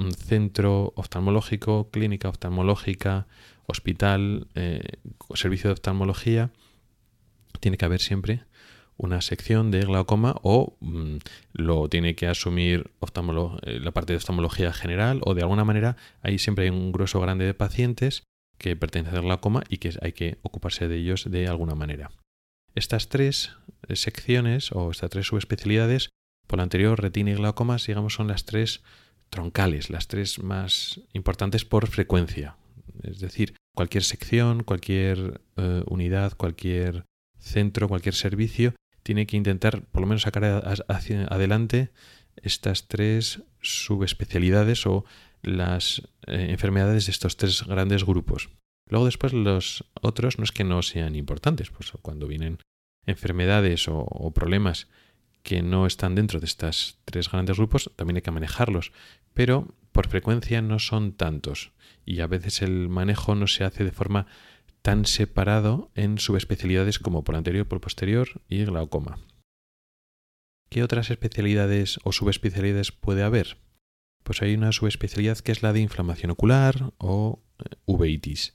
un, 0.00 0.12
centro 0.12 0.92
oftalmológico, 0.96 1.90
clínica 1.90 2.28
oftalmológica, 2.28 3.26
hospital, 3.66 4.48
eh, 4.54 4.82
servicio 5.34 5.68
de 5.68 5.74
oftalmología, 5.74 6.50
tiene 7.60 7.76
que 7.76 7.84
haber 7.84 8.00
siempre 8.00 8.44
una 8.96 9.22
sección 9.22 9.70
de 9.70 9.80
glaucoma 9.80 10.36
o 10.42 10.76
mm, 10.80 11.16
lo 11.54 11.88
tiene 11.88 12.14
que 12.14 12.26
asumir 12.26 12.90
eh, 13.00 13.80
la 13.80 13.92
parte 13.92 14.12
de 14.12 14.18
oftalmología 14.18 14.72
general 14.72 15.20
o 15.24 15.34
de 15.34 15.40
alguna 15.40 15.64
manera 15.64 15.96
ahí 16.22 16.38
siempre 16.38 16.64
hay 16.64 16.70
un 16.70 16.92
grueso 16.92 17.18
grande 17.18 17.46
de 17.46 17.54
pacientes 17.54 18.24
que 18.58 18.76
pertenecen 18.76 19.16
al 19.16 19.22
glaucoma 19.22 19.62
y 19.70 19.78
que 19.78 19.92
hay 20.02 20.12
que 20.12 20.38
ocuparse 20.42 20.86
de 20.86 20.98
ellos 20.98 21.30
de 21.30 21.48
alguna 21.48 21.74
manera. 21.74 22.10
Estas 22.74 23.08
tres 23.08 23.52
eh, 23.88 23.96
secciones 23.96 24.70
o 24.72 24.90
estas 24.90 25.10
tres 25.10 25.26
subespecialidades, 25.26 26.10
por 26.46 26.58
lo 26.58 26.62
anterior, 26.62 27.00
retina 27.00 27.30
y 27.30 27.34
glaucomas, 27.34 27.86
digamos, 27.86 28.14
son 28.14 28.28
las 28.28 28.44
tres 28.44 28.82
troncales, 29.30 29.90
las 29.90 30.08
tres 30.08 30.42
más 30.42 31.00
importantes 31.12 31.64
por 31.64 31.86
frecuencia. 31.86 32.56
Es 33.02 33.20
decir, 33.20 33.54
cualquier 33.74 34.04
sección, 34.04 34.62
cualquier 34.62 35.40
eh, 35.56 35.82
unidad, 35.86 36.36
cualquier 36.36 37.06
centro, 37.38 37.88
cualquier 37.88 38.14
servicio, 38.14 38.74
tiene 39.02 39.26
que 39.26 39.36
intentar 39.36 39.82
por 39.86 40.02
lo 40.02 40.08
menos 40.08 40.22
sacar 40.22 40.44
adelante 40.44 41.90
estas 42.36 42.88
tres 42.88 43.42
subespecialidades 43.62 44.86
o 44.86 45.04
las 45.42 46.02
eh, 46.26 46.48
enfermedades 46.50 47.06
de 47.06 47.12
estos 47.12 47.36
tres 47.36 47.64
grandes 47.66 48.04
grupos. 48.04 48.50
Luego 48.88 49.06
después 49.06 49.32
los 49.32 49.84
otros 50.02 50.38
no 50.38 50.44
es 50.44 50.52
que 50.52 50.64
no 50.64 50.82
sean 50.82 51.14
importantes, 51.14 51.70
pues 51.70 51.92
cuando 52.02 52.26
vienen 52.26 52.58
enfermedades 53.06 53.86
o 53.88 54.30
problemas 54.34 54.88
que 55.42 55.62
no 55.62 55.86
están 55.86 56.14
dentro 56.14 56.40
de 56.40 56.46
estos 56.46 56.98
tres 57.04 57.30
grandes 57.30 57.56
grupos, 57.56 57.90
también 57.96 58.16
hay 58.16 58.22
que 58.22 58.30
manejarlos, 58.30 58.92
pero 59.34 59.74
por 59.92 60.08
frecuencia 60.08 60.62
no 60.62 60.78
son 60.78 61.12
tantos 61.12 61.72
y 62.04 62.20
a 62.20 62.26
veces 62.26 62.62
el 62.62 62.88
manejo 62.88 63.34
no 63.34 63.46
se 63.46 63.64
hace 63.64 63.84
de 63.84 63.92
forma 63.92 64.26
tan 64.82 65.04
separado 65.04 65.90
en 65.94 66.18
subespecialidades 66.18 66.98
como 66.98 67.24
por 67.24 67.36
anterior, 67.36 67.66
por 67.66 67.80
posterior 67.80 68.42
y 68.48 68.64
glaucoma. 68.64 69.18
¿Qué 70.70 70.82
otras 70.82 71.10
especialidades 71.10 71.98
o 72.04 72.12
subespecialidades 72.12 72.92
puede 72.92 73.22
haber? 73.22 73.58
pues 74.22 74.42
hay 74.42 74.54
una 74.54 74.72
subespecialidad 74.72 75.38
que 75.38 75.52
es 75.52 75.62
la 75.62 75.72
de 75.72 75.80
inflamación 75.80 76.30
ocular 76.30 76.92
o 76.98 77.42
eh, 77.58 77.76
uveitis. 77.86 78.54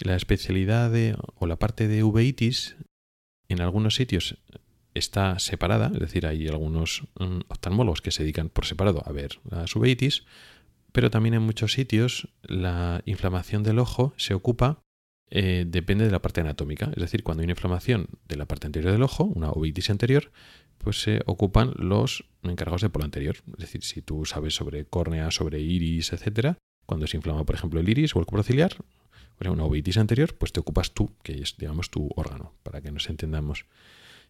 La 0.00 0.16
especialidad 0.16 0.92
o 1.36 1.46
la 1.46 1.60
parte 1.60 1.86
de 1.86 2.02
uveitis 2.02 2.76
en 3.48 3.60
algunos 3.60 3.94
sitios 3.94 4.38
está 4.94 5.38
separada, 5.38 5.90
es 5.94 6.00
decir, 6.00 6.26
hay 6.26 6.46
algunos 6.48 7.04
mm, 7.18 7.40
oftalmólogos 7.48 8.02
que 8.02 8.10
se 8.10 8.22
dedican 8.22 8.48
por 8.48 8.66
separado 8.66 9.02
a 9.06 9.12
ver 9.12 9.38
la 9.50 9.64
uveitis, 9.74 10.24
pero 10.92 11.10
también 11.10 11.34
en 11.34 11.42
muchos 11.42 11.72
sitios 11.72 12.28
la 12.42 13.02
inflamación 13.06 13.62
del 13.62 13.78
ojo 13.78 14.12
se 14.16 14.34
ocupa, 14.34 14.82
eh, 15.30 15.64
depende 15.66 16.04
de 16.04 16.10
la 16.10 16.20
parte 16.20 16.42
anatómica, 16.42 16.90
es 16.94 17.00
decir, 17.00 17.22
cuando 17.22 17.40
hay 17.40 17.46
una 17.46 17.52
inflamación 17.52 18.08
de 18.28 18.36
la 18.36 18.46
parte 18.46 18.66
anterior 18.66 18.92
del 18.92 19.02
ojo, 19.02 19.24
una 19.24 19.50
uveitis 19.50 19.88
anterior, 19.88 20.30
pues 20.82 21.00
se 21.00 21.22
ocupan 21.26 21.72
los 21.76 22.24
encargados 22.42 22.82
de 22.82 22.90
polo 22.90 23.04
anterior. 23.04 23.36
Es 23.52 23.58
decir, 23.58 23.84
si 23.84 24.02
tú 24.02 24.24
sabes 24.24 24.54
sobre 24.54 24.84
córnea, 24.84 25.30
sobre 25.30 25.60
iris, 25.60 26.12
etcétera, 26.12 26.58
cuando 26.86 27.06
se 27.06 27.16
inflama, 27.16 27.44
por 27.44 27.54
ejemplo, 27.54 27.80
el 27.80 27.88
iris 27.88 28.14
o 28.16 28.18
el 28.18 28.26
coprociliar, 28.26 28.74
o 29.38 29.42
sea, 29.42 29.52
una 29.52 29.64
uveitis 29.64 29.96
anterior, 29.96 30.34
pues 30.34 30.52
te 30.52 30.60
ocupas 30.60 30.92
tú, 30.92 31.10
que 31.22 31.40
es, 31.40 31.56
digamos, 31.56 31.90
tu 31.90 32.10
órgano, 32.16 32.52
para 32.62 32.80
que 32.80 32.90
nos 32.90 33.08
entendamos. 33.08 33.66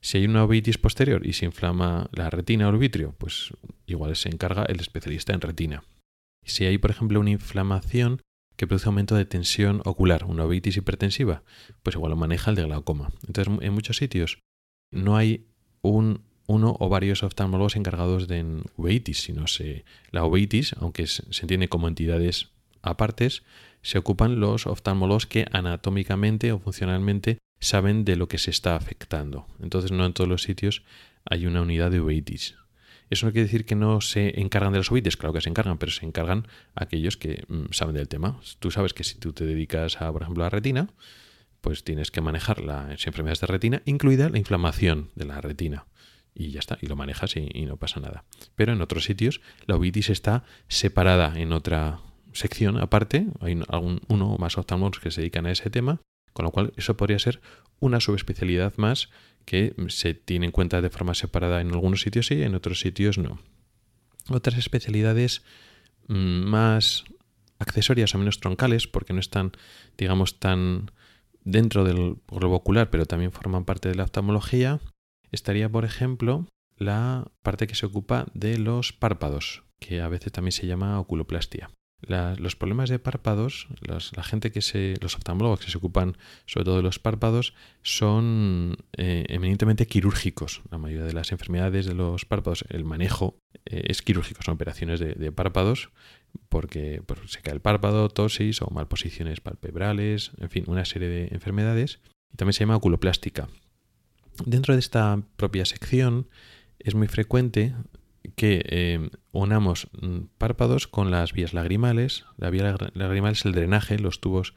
Si 0.03 0.19
hay 0.19 0.25
una 0.25 0.45
uveitis 0.45 0.79
posterior 0.79 1.25
y 1.25 1.33
se 1.33 1.45
inflama 1.45 2.11
la 2.13 2.29
retina 2.29 2.67
o 2.67 2.71
el 2.71 2.79
vitrio, 2.79 3.15
pues 3.19 3.53
igual 3.87 4.17
se 4.17 4.29
encarga 4.29 4.65
el 4.65 4.81
especialista 4.81 5.33
en 5.33 5.41
retina. 5.41 5.85
Si 6.45 6.65
hay, 6.65 6.77
por 6.77 6.91
ejemplo, 6.91 7.21
una 7.21 7.31
inflamación 7.31 8.21
que 8.57 8.67
produce 8.67 8.89
aumento 8.89 9.15
de 9.15 9.25
tensión 9.25 9.81
ocular, 9.85 10.25
una 10.25 10.45
uveitis 10.45 10.77
hipertensiva, 10.77 11.45
pues 11.85 11.95
igual 11.97 12.11
lo 12.11 12.17
maneja 12.17 12.51
el 12.51 12.57
de 12.57 12.65
glaucoma. 12.65 13.13
Entonces, 13.27 13.55
en 13.61 13.73
muchos 13.73 13.97
sitios 13.97 14.41
no 14.91 15.17
hay 15.17 15.47
un 15.83 16.23
uno 16.47 16.77
o 16.81 16.89
varios 16.89 17.23
oftalmólogos 17.23 17.77
encargados 17.77 18.29
de 18.29 18.63
uveitis, 18.77 19.23
sino 19.23 19.47
se, 19.47 19.85
la 20.11 20.25
uveitis, 20.25 20.75
aunque 20.79 21.07
se, 21.07 21.23
entiende 21.41 21.69
como 21.69 21.89
entidades 21.89 22.51
apartes, 22.83 23.43
se 23.83 23.99
ocupan 23.99 24.41
los 24.41 24.67
oftalmólogos 24.67 25.27
que 25.27 25.47
anatómicamente 25.53 26.53
o 26.53 26.59
funcionalmente 26.59 27.39
saben 27.63 28.05
de 28.05 28.17
lo 28.17 28.29
que 28.29 28.39
se 28.39 28.51
está 28.51 28.77
afectando. 28.77 29.47
Entonces 29.63 29.93
no 29.93 30.05
en 30.05 30.13
todos 30.13 30.29
los 30.29 30.43
sitios 30.43 30.83
hay 31.25 31.47
una 31.47 31.63
unidad 31.63 31.91
de 31.91 32.01
uveitis. 32.01 32.57
Eso 33.09 33.27
no 33.27 33.33
quiere 33.33 33.45
decir 33.45 33.65
que 33.65 33.75
no 33.75 34.01
se 34.01 34.41
encargan 34.41 34.73
de 34.73 34.79
las 34.79 34.91
uveitis, 34.91 35.17
claro 35.17 35.33
que 35.33 35.41
se 35.41 35.49
encargan, 35.49 35.79
pero 35.79 35.93
se 35.93 36.05
encargan 36.05 36.49
aquellos 36.75 37.17
que 37.17 37.45
mm, 37.47 37.67
saben 37.71 37.95
del 37.95 38.09
tema. 38.09 38.41
Tú 38.59 38.71
sabes 38.71 38.95
que 38.95 39.05
si 39.05 39.19
tú 39.19 39.33
te 39.33 39.45
dedicas 39.47 40.01
a, 40.01 40.11
por 40.13 40.23
ejemplo, 40.23 40.43
a 40.43 40.47
la 40.47 40.51
retina, 40.51 40.89
pues 41.61 41.85
tienes 41.85 42.11
que 42.11 42.21
manejar 42.21 42.61
las 42.61 43.07
enfermedades 43.07 43.41
de 43.41 43.47
retina, 43.47 43.83
incluida 43.85 44.29
la 44.29 44.39
inflamación 44.39 45.11
de 45.15 45.27
la 45.27 45.41
retina 45.41 45.87
y 46.35 46.51
ya 46.51 46.61
está, 46.61 46.79
y 46.81 46.87
lo 46.87 46.97
manejas 46.97 47.37
y, 47.37 47.67
no 47.67 47.77
pasa 47.77 48.01
nada. 48.01 48.25
Pero 48.57 48.73
en 48.73 48.81
otros 48.81 49.05
sitios 49.05 49.41
la 49.67 49.77
uveitis 49.77 50.11
está 50.11 50.45
separada 50.69 51.39
en 51.39 51.53
otra 51.53 52.01
sección 52.33 52.79
aparte, 52.79 53.27
hay 53.41 53.61
algún, 53.69 54.01
uno 54.09 54.33
o 54.33 54.39
más 54.39 54.57
oftalmólogos 54.59 55.01
que 55.01 55.11
se 55.11 55.21
dedican 55.21 55.47
a 55.47 55.53
ese 55.53 55.71
tema, 55.71 56.01
con 56.33 56.45
lo 56.45 56.51
cual 56.51 56.73
eso 56.77 56.97
podría 56.97 57.19
ser 57.19 57.41
una 57.81 58.01
subespecialidad 58.01 58.75
más 58.77 59.11
que 59.45 59.75
se 59.89 60.15
tiene 60.15 60.47
en 60.47 60.53
cuenta 60.53 60.81
de 60.81 60.91
forma 60.91 61.15
separada 61.15 61.61
en 61.61 61.73
algunos 61.73 62.03
sitios 62.03 62.27
sí, 62.27 62.43
en 62.43 62.55
otros 62.55 62.81
sitios 62.81 63.19
no. 63.19 63.41
Otras 64.29 64.57
especialidades 64.57 65.43
mm, 66.09 66.45
más 66.45 67.05
accesorias 67.59 68.15
o 68.15 68.19
menos 68.19 68.41
troncales, 68.41 68.87
porque 68.87 69.13
no 69.13 69.21
están, 69.21 69.53
digamos, 69.97 70.39
tan 70.39 70.91
dentro 71.45 71.85
del 71.85 72.17
globo 72.29 72.57
ocular, 72.57 72.91
pero 72.91 73.07
también 73.07 73.33
forman 73.33 73.65
parte 73.65 73.89
de 73.89 73.95
la 73.95 74.05
oftalmología, 74.05 74.81
estaría, 75.31 75.69
por 75.69 75.85
ejemplo, 75.85 76.47
la 76.77 77.31
parte 77.43 77.67
que 77.67 77.75
se 77.75 77.87
ocupa 77.87 78.27
de 78.35 78.59
los 78.59 78.93
párpados, 78.93 79.65
que 79.81 80.01
a 80.01 80.09
veces 80.09 80.33
también 80.33 80.53
se 80.53 80.67
llama 80.67 81.01
oculoplastia. 81.01 81.71
Los 82.03 82.57
problemas 82.57 82.91
de 82.91 82.99
párpados, 82.99 83.69
la 83.81 84.23
gente 84.23 84.51
que 84.51 84.61
se, 84.61 84.95
los 85.01 85.15
oftalmólogos 85.15 85.61
que 85.61 85.71
se 85.71 85.79
ocupan 85.79 86.17
sobre 86.47 86.65
todo 86.65 86.77
de 86.77 86.83
los 86.83 86.99
párpados, 86.99 87.55
son 87.83 88.77
eh, 88.97 89.25
eminentemente 89.29 89.87
quirúrgicos. 89.87 90.63
La 90.71 90.79
mayoría 90.79 91.05
de 91.05 91.13
las 91.13 91.33
enfermedades 91.33 91.87
de 91.87 91.95
los 91.95 92.25
párpados, 92.25 92.65
el 92.69 92.85
manejo 92.85 93.37
eh, 93.67 93.85
es 93.89 94.03
quirúrgico, 94.03 94.43
son 94.43 94.55
operaciones 94.55 95.01
de, 95.01 95.33
párpados 95.33 95.91
porque 96.49 97.03
se 97.27 97.41
cae 97.41 97.55
el 97.55 97.61
párpado, 97.61 98.09
tosis 98.09 98.63
o 98.63 98.71
malposiciones 98.71 99.41
palpebrales, 99.41 100.33
en 100.39 100.51
fin, 100.51 100.65
una 100.67 100.85
serie 100.85 101.09
de 101.09 101.29
enfermedades. 101.31 102.01
Y 102.33 102.37
también 102.37 102.55
se 102.55 102.61
llama 102.61 102.77
oculoplástica, 102.77 103.49
Dentro 104.47 104.75
de 104.75 104.81
esta 104.81 105.23
propia 105.37 105.65
sección 105.65 106.29
es 106.79 106.95
muy 106.95 107.09
frecuente 107.09 107.75
que 108.37 108.65
eh, 108.67 109.11
unamos 109.33 109.89
mm, 110.01 110.21
párpados 110.39 110.87
con 110.87 111.11
las 111.11 111.33
vías 111.33 111.53
lagrimales. 111.53 112.25
La 112.37 112.51
vía 112.51 112.77
lagrimal 112.95 113.33
es 113.33 113.45
el 113.45 113.53
drenaje, 113.53 113.99
los 113.99 114.21
tubos 114.21 114.55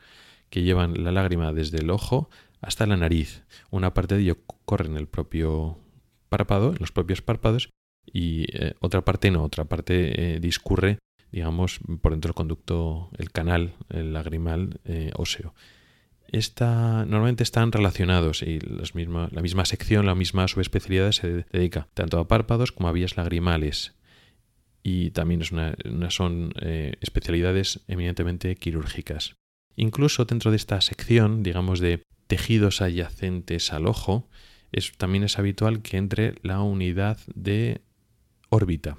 que 0.49 0.63
llevan 0.63 1.03
la 1.03 1.11
lágrima 1.11 1.53
desde 1.53 1.79
el 1.79 1.89
ojo 1.89 2.29
hasta 2.61 2.85
la 2.85 2.97
nariz. 2.97 3.43
Una 3.71 3.93
parte 3.93 4.15
de 4.15 4.21
ello 4.21 4.37
corre 4.65 4.87
en 4.87 4.97
el 4.97 5.07
propio 5.07 5.77
párpado, 6.29 6.71
en 6.71 6.77
los 6.79 6.91
propios 6.91 7.21
párpados, 7.21 7.69
y 8.05 8.45
eh, 8.53 8.73
otra 8.79 9.03
parte 9.03 9.31
no, 9.31 9.43
otra 9.43 9.65
parte 9.65 10.35
eh, 10.35 10.39
discurre, 10.39 10.99
digamos, 11.31 11.79
por 12.01 12.11
dentro 12.11 12.29
del 12.29 12.35
conducto, 12.35 13.09
el 13.17 13.31
canal 13.31 13.73
el 13.89 14.13
lagrimal 14.13 14.79
óseo 15.15 15.53
normalmente 16.61 17.43
están 17.43 17.71
relacionados 17.71 18.41
y 18.41 18.59
la 18.59 19.41
misma 19.41 19.65
sección, 19.65 20.05
la 20.05 20.15
misma 20.15 20.47
subespecialidad 20.47 21.11
se 21.11 21.45
dedica 21.51 21.87
tanto 21.93 22.19
a 22.19 22.27
párpados 22.27 22.71
como 22.71 22.89
a 22.89 22.91
vías 22.91 23.17
lagrimales. 23.17 23.95
y 24.87 25.09
también 25.11 25.41
son 26.09 26.53
eh, 26.61 26.93
especialidades 27.01 27.79
eminentemente 27.87 28.55
quirúrgicas. 28.55 29.35
Incluso 29.75 30.25
dentro 30.25 30.51
de 30.51 30.57
esta 30.57 30.79
sección, 30.79 31.41
digamos, 31.41 31.79
de 31.79 32.03
tejidos 32.27 32.81
adyacentes 32.81 33.73
al 33.73 33.87
ojo, 33.87 34.29
es, 34.71 34.91
también 34.97 35.23
es 35.23 35.39
habitual 35.39 35.81
que 35.81 35.97
entre 35.97 36.35
la 36.43 36.61
unidad 36.61 37.17
de 37.33 37.81
órbita. 38.49 38.97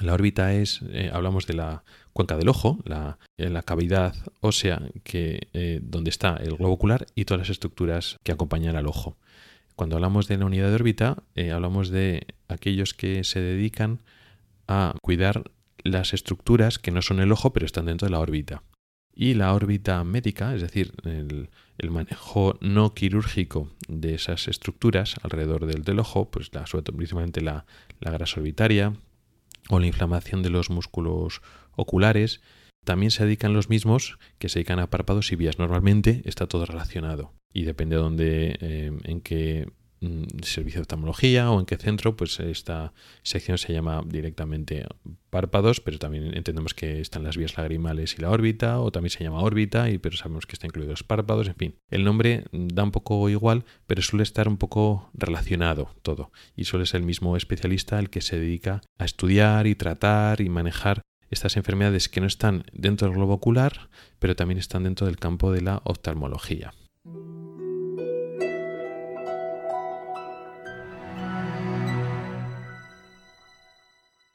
La 0.00 0.14
órbita 0.14 0.54
es, 0.54 0.80
eh, 0.90 1.10
hablamos 1.12 1.46
de 1.46 1.54
la 1.54 1.84
cuenca 2.14 2.38
del 2.38 2.48
ojo, 2.48 2.78
la, 2.84 3.18
eh, 3.36 3.50
la 3.50 3.62
cavidad 3.62 4.14
ósea 4.40 4.80
que, 5.04 5.48
eh, 5.52 5.80
donde 5.82 6.08
está 6.08 6.36
el 6.36 6.56
globo 6.56 6.72
ocular 6.72 7.06
y 7.14 7.26
todas 7.26 7.40
las 7.40 7.50
estructuras 7.50 8.16
que 8.22 8.32
acompañan 8.32 8.76
al 8.76 8.86
ojo. 8.86 9.18
Cuando 9.76 9.96
hablamos 9.96 10.26
de 10.26 10.38
la 10.38 10.46
unidad 10.46 10.68
de 10.68 10.74
órbita, 10.74 11.22
hablamos 11.52 11.90
de 11.90 12.26
aquellos 12.48 12.92
que 12.92 13.24
se 13.24 13.40
dedican 13.40 14.00
a 14.68 14.94
cuidar 15.00 15.50
las 15.84 16.12
estructuras 16.12 16.78
que 16.78 16.90
no 16.90 17.00
son 17.00 17.20
el 17.20 17.32
ojo, 17.32 17.52
pero 17.52 17.64
están 17.64 17.86
dentro 17.86 18.06
de 18.06 18.12
la 18.12 18.20
órbita. 18.20 18.62
Y 19.14 19.34
la 19.34 19.54
órbita 19.54 20.02
médica, 20.04 20.54
es 20.54 20.60
decir, 20.60 20.92
el, 21.04 21.48
el 21.78 21.90
manejo 21.90 22.58
no 22.60 22.94
quirúrgico 22.94 23.70
de 23.88 24.14
esas 24.14 24.48
estructuras 24.48 25.16
alrededor 25.22 25.66
del, 25.66 25.82
del 25.82 25.98
ojo, 25.98 26.30
pues 26.30 26.52
la, 26.52 26.66
sobre 26.66 26.92
principalmente 26.92 27.40
la, 27.40 27.64
la 28.00 28.10
grasa 28.10 28.40
orbitaria 28.40 28.94
o 29.68 29.78
la 29.78 29.86
inflamación 29.86 30.42
de 30.42 30.50
los 30.50 30.70
músculos 30.70 31.42
oculares, 31.76 32.40
también 32.84 33.10
se 33.10 33.24
dedican 33.24 33.52
los 33.52 33.68
mismos 33.68 34.18
que 34.38 34.48
se 34.48 34.58
dedican 34.58 34.78
a 34.78 34.88
párpados 34.88 35.32
y 35.32 35.36
vías. 35.36 35.58
Normalmente 35.58 36.22
está 36.24 36.46
todo 36.46 36.64
relacionado 36.66 37.32
y 37.52 37.64
depende 37.64 37.96
de 37.96 38.02
dónde, 38.02 38.58
eh, 38.60 38.92
en 39.04 39.20
qué 39.20 39.70
servicio 40.42 40.78
de 40.78 40.82
oftalmología 40.82 41.50
o 41.50 41.60
en 41.60 41.66
qué 41.66 41.76
centro, 41.76 42.16
pues 42.16 42.40
esta 42.40 42.92
sección 43.22 43.58
se 43.58 43.72
llama 43.72 44.02
directamente 44.06 44.86
párpados, 45.28 45.80
pero 45.80 45.98
también 45.98 46.34
entendemos 46.34 46.74
que 46.74 47.00
están 47.00 47.22
las 47.22 47.36
vías 47.36 47.56
lagrimales 47.56 48.16
y 48.18 48.22
la 48.22 48.30
órbita, 48.30 48.80
o 48.80 48.90
también 48.90 49.10
se 49.10 49.22
llama 49.22 49.40
órbita, 49.40 49.90
y, 49.90 49.98
pero 49.98 50.16
sabemos 50.16 50.46
que 50.46 50.54
está 50.54 50.66
incluido 50.66 50.92
los 50.92 51.02
párpados, 51.02 51.48
en 51.48 51.54
fin. 51.54 51.74
El 51.90 52.04
nombre 52.04 52.44
da 52.52 52.82
un 52.82 52.92
poco 52.92 53.28
igual, 53.28 53.64
pero 53.86 54.02
suele 54.02 54.22
estar 54.22 54.48
un 54.48 54.56
poco 54.56 55.10
relacionado 55.12 55.94
todo, 56.02 56.32
y 56.56 56.64
suele 56.64 56.86
ser 56.86 57.00
el 57.00 57.06
mismo 57.06 57.36
especialista 57.36 57.98
el 57.98 58.10
que 58.10 58.22
se 58.22 58.38
dedica 58.38 58.80
a 58.98 59.04
estudiar 59.04 59.66
y 59.66 59.74
tratar 59.74 60.40
y 60.40 60.48
manejar 60.48 61.02
estas 61.30 61.56
enfermedades 61.56 62.08
que 62.08 62.20
no 62.20 62.26
están 62.26 62.64
dentro 62.72 63.06
del 63.06 63.16
globo 63.16 63.34
ocular, 63.34 63.90
pero 64.18 64.34
también 64.34 64.58
están 64.58 64.82
dentro 64.82 65.06
del 65.06 65.18
campo 65.18 65.52
de 65.52 65.60
la 65.60 65.80
oftalmología. 65.84 66.72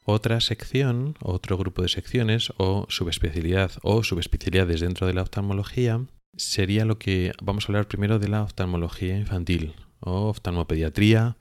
Otra 0.08 0.40
sección, 0.40 1.16
otro 1.20 1.58
grupo 1.58 1.82
de 1.82 1.90
secciones 1.90 2.54
o 2.58 2.86
subespecialidad 2.90 3.72
o 3.82 4.04
subespecialidades 4.04 4.82
dentro 4.82 5.08
de 5.08 5.16
la 5.16 5.24
oftalmología 5.24 6.06
sería 6.38 6.86
lo 6.86 7.00
que 7.00 7.32
vamos 7.42 7.66
a 7.66 7.68
hablar 7.70 7.88
primero 7.88 8.20
de 8.20 8.28
la 8.28 8.44
oftalmología 8.44 9.18
infantil 9.18 9.74
o 10.02 10.30
oftalmopediatría 10.30 11.38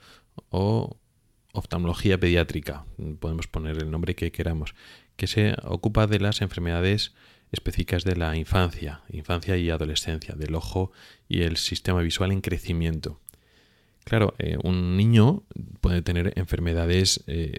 o 0.49 0.97
oftalmología 1.53 2.19
pediátrica, 2.19 2.87
podemos 3.21 3.49
poner 3.49 3.83
el 3.83 3.91
nombre 3.91 4.15
que 4.15 4.33
queramos, 4.33 4.75
que 5.17 5.27
se 5.27 5.55
ocupa 5.63 6.07
de 6.07 6.21
las 6.21 6.41
enfermedades 6.41 7.13
específicas 7.53 8.03
de 8.05 8.17
la 8.17 8.35
infancia, 8.35 9.03
infancia 9.11 9.59
y 9.59 9.69
adolescencia, 9.69 10.35
del 10.37 10.55
ojo 10.55 10.91
y 11.29 11.43
el 11.43 11.59
sistema 11.59 12.01
visual 12.01 12.33
en 12.33 12.41
crecimiento. 12.41 13.21
Claro, 14.05 14.35
eh, 14.39 14.57
un 14.63 14.97
niño 14.97 15.45
puede 15.81 16.03
tener 16.03 16.33
enfermedades 16.37 17.25
eh, 17.27 17.59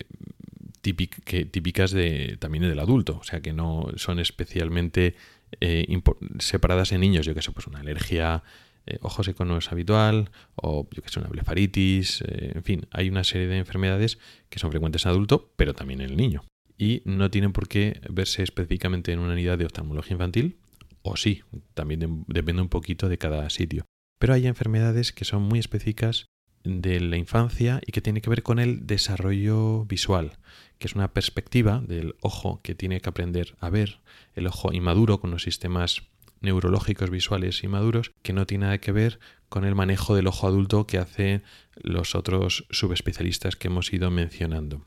típicas 0.94 1.92
de, 1.92 2.38
también 2.40 2.64
del 2.64 2.80
adulto, 2.80 3.18
o 3.20 3.24
sea 3.24 3.42
que 3.42 3.54
no 3.54 3.88
son 3.96 4.20
especialmente 4.20 5.16
eh, 5.62 6.02
separadas 6.40 6.92
en 6.92 7.02
niños, 7.02 7.26
yo 7.26 7.34
que 7.34 7.42
sé, 7.42 7.52
pues 7.52 7.68
una 7.68 7.80
alergia, 7.80 8.44
eh, 8.86 9.00
ojo 9.02 9.24
no 9.46 9.58
es 9.58 9.72
habitual, 9.72 10.32
o 10.56 10.88
yo 10.92 11.02
que 11.02 11.10
sé, 11.10 11.20
una 11.20 11.30
blefaritis, 11.30 12.22
eh, 12.22 12.52
en 12.56 12.64
fin, 12.64 12.88
hay 12.92 13.10
una 13.10 13.24
serie 13.24 13.48
de 13.48 13.58
enfermedades 13.58 14.20
que 14.50 14.60
son 14.60 14.72
frecuentes 14.72 15.06
en 15.06 15.12
adulto, 15.12 15.52
pero 15.56 15.74
también 15.74 16.02
en 16.02 16.12
el 16.12 16.18
niño. 16.18 16.44
Y 16.78 17.02
no 17.06 17.32
tienen 17.32 17.54
por 17.54 17.68
qué 17.68 18.02
verse 18.10 18.44
específicamente 18.44 19.12
en 19.12 19.20
una 19.20 19.34
unidad 19.34 19.58
de 19.58 19.66
oftalmología 19.66 20.14
infantil, 20.14 20.58
o 21.02 21.16
sí, 21.16 21.44
también 21.74 22.26
depende 22.28 22.62
un 22.62 22.70
poquito 22.70 23.10
de 23.10 23.18
cada 23.18 23.50
sitio. 23.50 23.86
Pero 24.20 24.34
hay 24.34 24.48
enfermedades 24.48 25.12
que 25.12 25.26
son 25.26 25.44
muy 25.44 25.60
específicas 25.60 26.26
de 26.66 27.00
la 27.00 27.18
infancia 27.18 27.80
y 27.86 27.92
que 27.92 28.02
tiene 28.02 28.22
que 28.22 28.30
ver 28.30 28.44
con 28.44 28.60
el 28.60 28.86
desarrollo 28.88 29.86
visual, 29.86 30.38
que 30.78 30.88
es 30.88 30.96
una 30.96 31.14
perspectiva 31.14 31.82
del 31.86 32.16
ojo 32.22 32.60
que 32.64 32.76
tiene 32.76 33.00
que 33.00 33.10
aprender 33.10 33.56
a 33.60 33.70
ver, 33.70 34.00
el 34.34 34.48
ojo 34.48 34.74
inmaduro 34.74 35.20
con 35.20 35.32
los 35.32 35.44
sistemas 35.44 36.04
neurológicos 36.42 37.10
visuales 37.10 37.64
inmaduros, 37.64 38.12
que 38.22 38.34
no 38.34 38.46
tiene 38.46 38.66
nada 38.66 38.78
que 38.80 38.92
ver 38.92 39.20
con 39.50 39.66
el 39.66 39.76
manejo 39.76 40.16
del 40.16 40.28
ojo 40.28 40.48
adulto 40.48 40.86
que 40.86 40.98
hacen 40.98 41.44
los 41.76 42.16
otros 42.16 42.66
subespecialistas 42.70 43.56
que 43.56 43.68
hemos 43.68 43.94
ido 43.94 44.12
mencionando. 44.12 44.86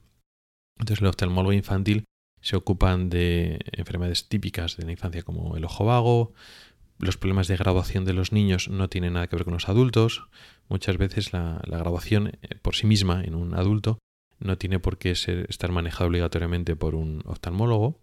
Entonces, 0.79 1.01
el 1.01 1.09
oftalmólogo 1.09 1.53
infantil 1.53 2.05
se 2.41 2.57
ocupan 2.57 3.11
de 3.11 3.59
enfermedades 3.73 4.29
típicas 4.29 4.77
de 4.77 4.85
la 4.85 4.93
infancia 4.93 5.23
como 5.23 5.57
el 5.57 5.65
ojo 5.65 5.85
vago, 5.85 6.35
los 6.99 7.17
problemas 7.17 7.49
de 7.49 7.57
graduación 7.57 8.05
de 8.05 8.13
los 8.13 8.33
niños 8.33 8.69
no 8.69 8.89
tienen 8.89 9.15
nada 9.15 9.27
que 9.29 9.37
ver 9.37 9.45
con 9.45 9.55
los 9.55 9.69
adultos. 9.69 10.29
Muchas 10.69 10.97
veces 10.97 11.33
la, 11.33 11.61
graduación 11.67 12.29
eh, 12.29 12.57
por 12.61 12.75
sí 12.75 12.87
misma 12.87 13.23
en 13.25 13.35
un 13.35 13.55
adulto 13.55 13.99
no 14.41 14.59
tiene 14.59 14.79
por 14.79 14.99
qué 14.99 15.15
ser, 15.15 15.47
estar 15.49 15.73
manejada 15.73 16.07
obligatoriamente 16.07 16.77
por 16.77 16.95
un 16.95 17.23
oftalmólogo, 17.25 18.01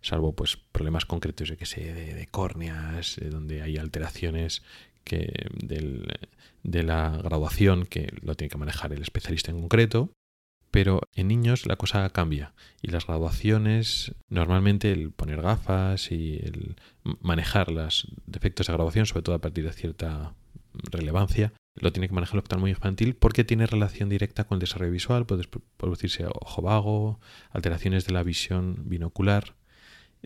salvo 0.00 0.34
pues 0.34 0.56
problemas 0.56 1.04
concretos, 1.04 1.48
de 1.48 1.56
que 1.56 1.66
sé, 1.66 1.92
de, 1.92 2.26
córneas, 2.26 3.18
eh, 3.18 3.28
donde 3.28 3.62
hay 3.62 3.76
alteraciones 3.76 4.62
que 5.04 5.32
de 6.62 6.82
la 6.82 7.16
graduación 7.22 7.86
que 7.86 8.12
lo 8.20 8.34
tiene 8.34 8.50
que 8.50 8.58
manejar 8.58 8.92
el 8.92 9.02
especialista 9.02 9.50
en 9.50 9.60
concreto. 9.60 10.12
Pero 10.70 11.00
en 11.14 11.28
niños 11.28 11.66
la 11.66 11.76
cosa 11.76 12.08
cambia 12.10 12.52
y 12.82 12.88
las 12.88 13.06
graduaciones, 13.06 14.14
normalmente 14.28 14.92
el 14.92 15.10
poner 15.10 15.40
gafas 15.40 16.12
y 16.12 16.40
el 16.42 16.76
manejar 17.20 17.70
los 17.70 18.08
defectos 18.26 18.66
de 18.66 18.74
graduación, 18.74 19.06
sobre 19.06 19.22
todo 19.22 19.34
a 19.34 19.40
partir 19.40 19.64
de 19.64 19.72
cierta 19.72 20.34
relevancia, 20.90 21.52
lo 21.74 21.92
tiene 21.92 22.08
que 22.08 22.14
manejar 22.14 22.34
el 22.34 22.40
oftalmo 22.40 22.68
infantil 22.68 23.14
porque 23.14 23.44
tiene 23.44 23.66
relación 23.66 24.08
directa 24.08 24.44
con 24.44 24.56
el 24.56 24.60
desarrollo 24.60 24.92
visual, 24.92 25.26
puede 25.26 25.44
producirse 25.76 26.26
ojo 26.26 26.62
vago, 26.62 27.20
alteraciones 27.50 28.04
de 28.04 28.12
la 28.12 28.22
visión 28.22 28.88
binocular. 28.88 29.54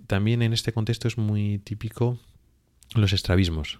También 0.06 0.42
en 0.42 0.52
este 0.52 0.72
contexto 0.72 1.08
es 1.08 1.18
muy 1.18 1.58
típico 1.58 2.18
los 2.94 3.12
estrabismos, 3.12 3.78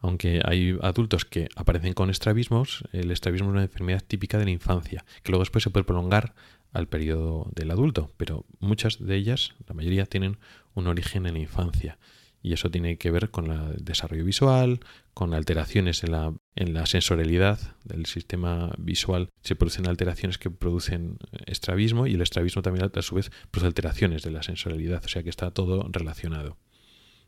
aunque 0.00 0.40
hay 0.44 0.76
adultos 0.82 1.24
que 1.24 1.48
aparecen 1.56 1.92
con 1.92 2.10
estrabismos, 2.10 2.84
el 2.92 3.10
estrabismo 3.10 3.48
es 3.48 3.52
una 3.52 3.62
enfermedad 3.62 4.02
típica 4.06 4.38
de 4.38 4.46
la 4.46 4.50
infancia, 4.50 5.04
que 5.22 5.30
luego 5.30 5.42
después 5.42 5.62
se 5.62 5.70
puede 5.70 5.84
prolongar 5.84 6.34
al 6.72 6.88
periodo 6.88 7.50
del 7.54 7.70
adulto, 7.70 8.10
pero 8.16 8.46
muchas 8.60 8.98
de 8.98 9.16
ellas, 9.16 9.54
la 9.66 9.74
mayoría, 9.74 10.06
tienen 10.06 10.38
un 10.74 10.86
origen 10.86 11.26
en 11.26 11.34
la 11.34 11.40
infancia. 11.40 11.98
Y 12.42 12.54
eso 12.54 12.70
tiene 12.70 12.96
que 12.96 13.10
ver 13.10 13.30
con 13.30 13.50
el 13.50 13.84
desarrollo 13.84 14.24
visual, 14.24 14.80
con 15.12 15.34
alteraciones 15.34 16.02
en 16.04 16.12
la, 16.12 16.32
en 16.56 16.72
la 16.72 16.86
sensorialidad 16.86 17.58
del 17.84 18.06
sistema 18.06 18.72
visual. 18.78 19.28
Se 19.42 19.56
producen 19.56 19.86
alteraciones 19.86 20.38
que 20.38 20.48
producen 20.50 21.18
estrabismo 21.44 22.06
y 22.06 22.14
el 22.14 22.22
estrabismo 22.22 22.62
también 22.62 22.90
a 22.94 23.02
su 23.02 23.14
vez 23.14 23.30
produce 23.50 23.66
alteraciones 23.66 24.22
de 24.22 24.30
la 24.30 24.42
sensorialidad, 24.42 25.04
o 25.04 25.08
sea 25.08 25.22
que 25.22 25.28
está 25.28 25.50
todo 25.50 25.86
relacionado. 25.92 26.56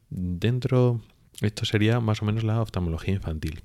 Dentro 0.08 1.02
esto 1.40 1.64
sería 1.64 2.00
más 2.00 2.22
o 2.22 2.24
menos 2.24 2.44
la 2.44 2.60
oftalmología 2.60 3.14
infantil. 3.14 3.62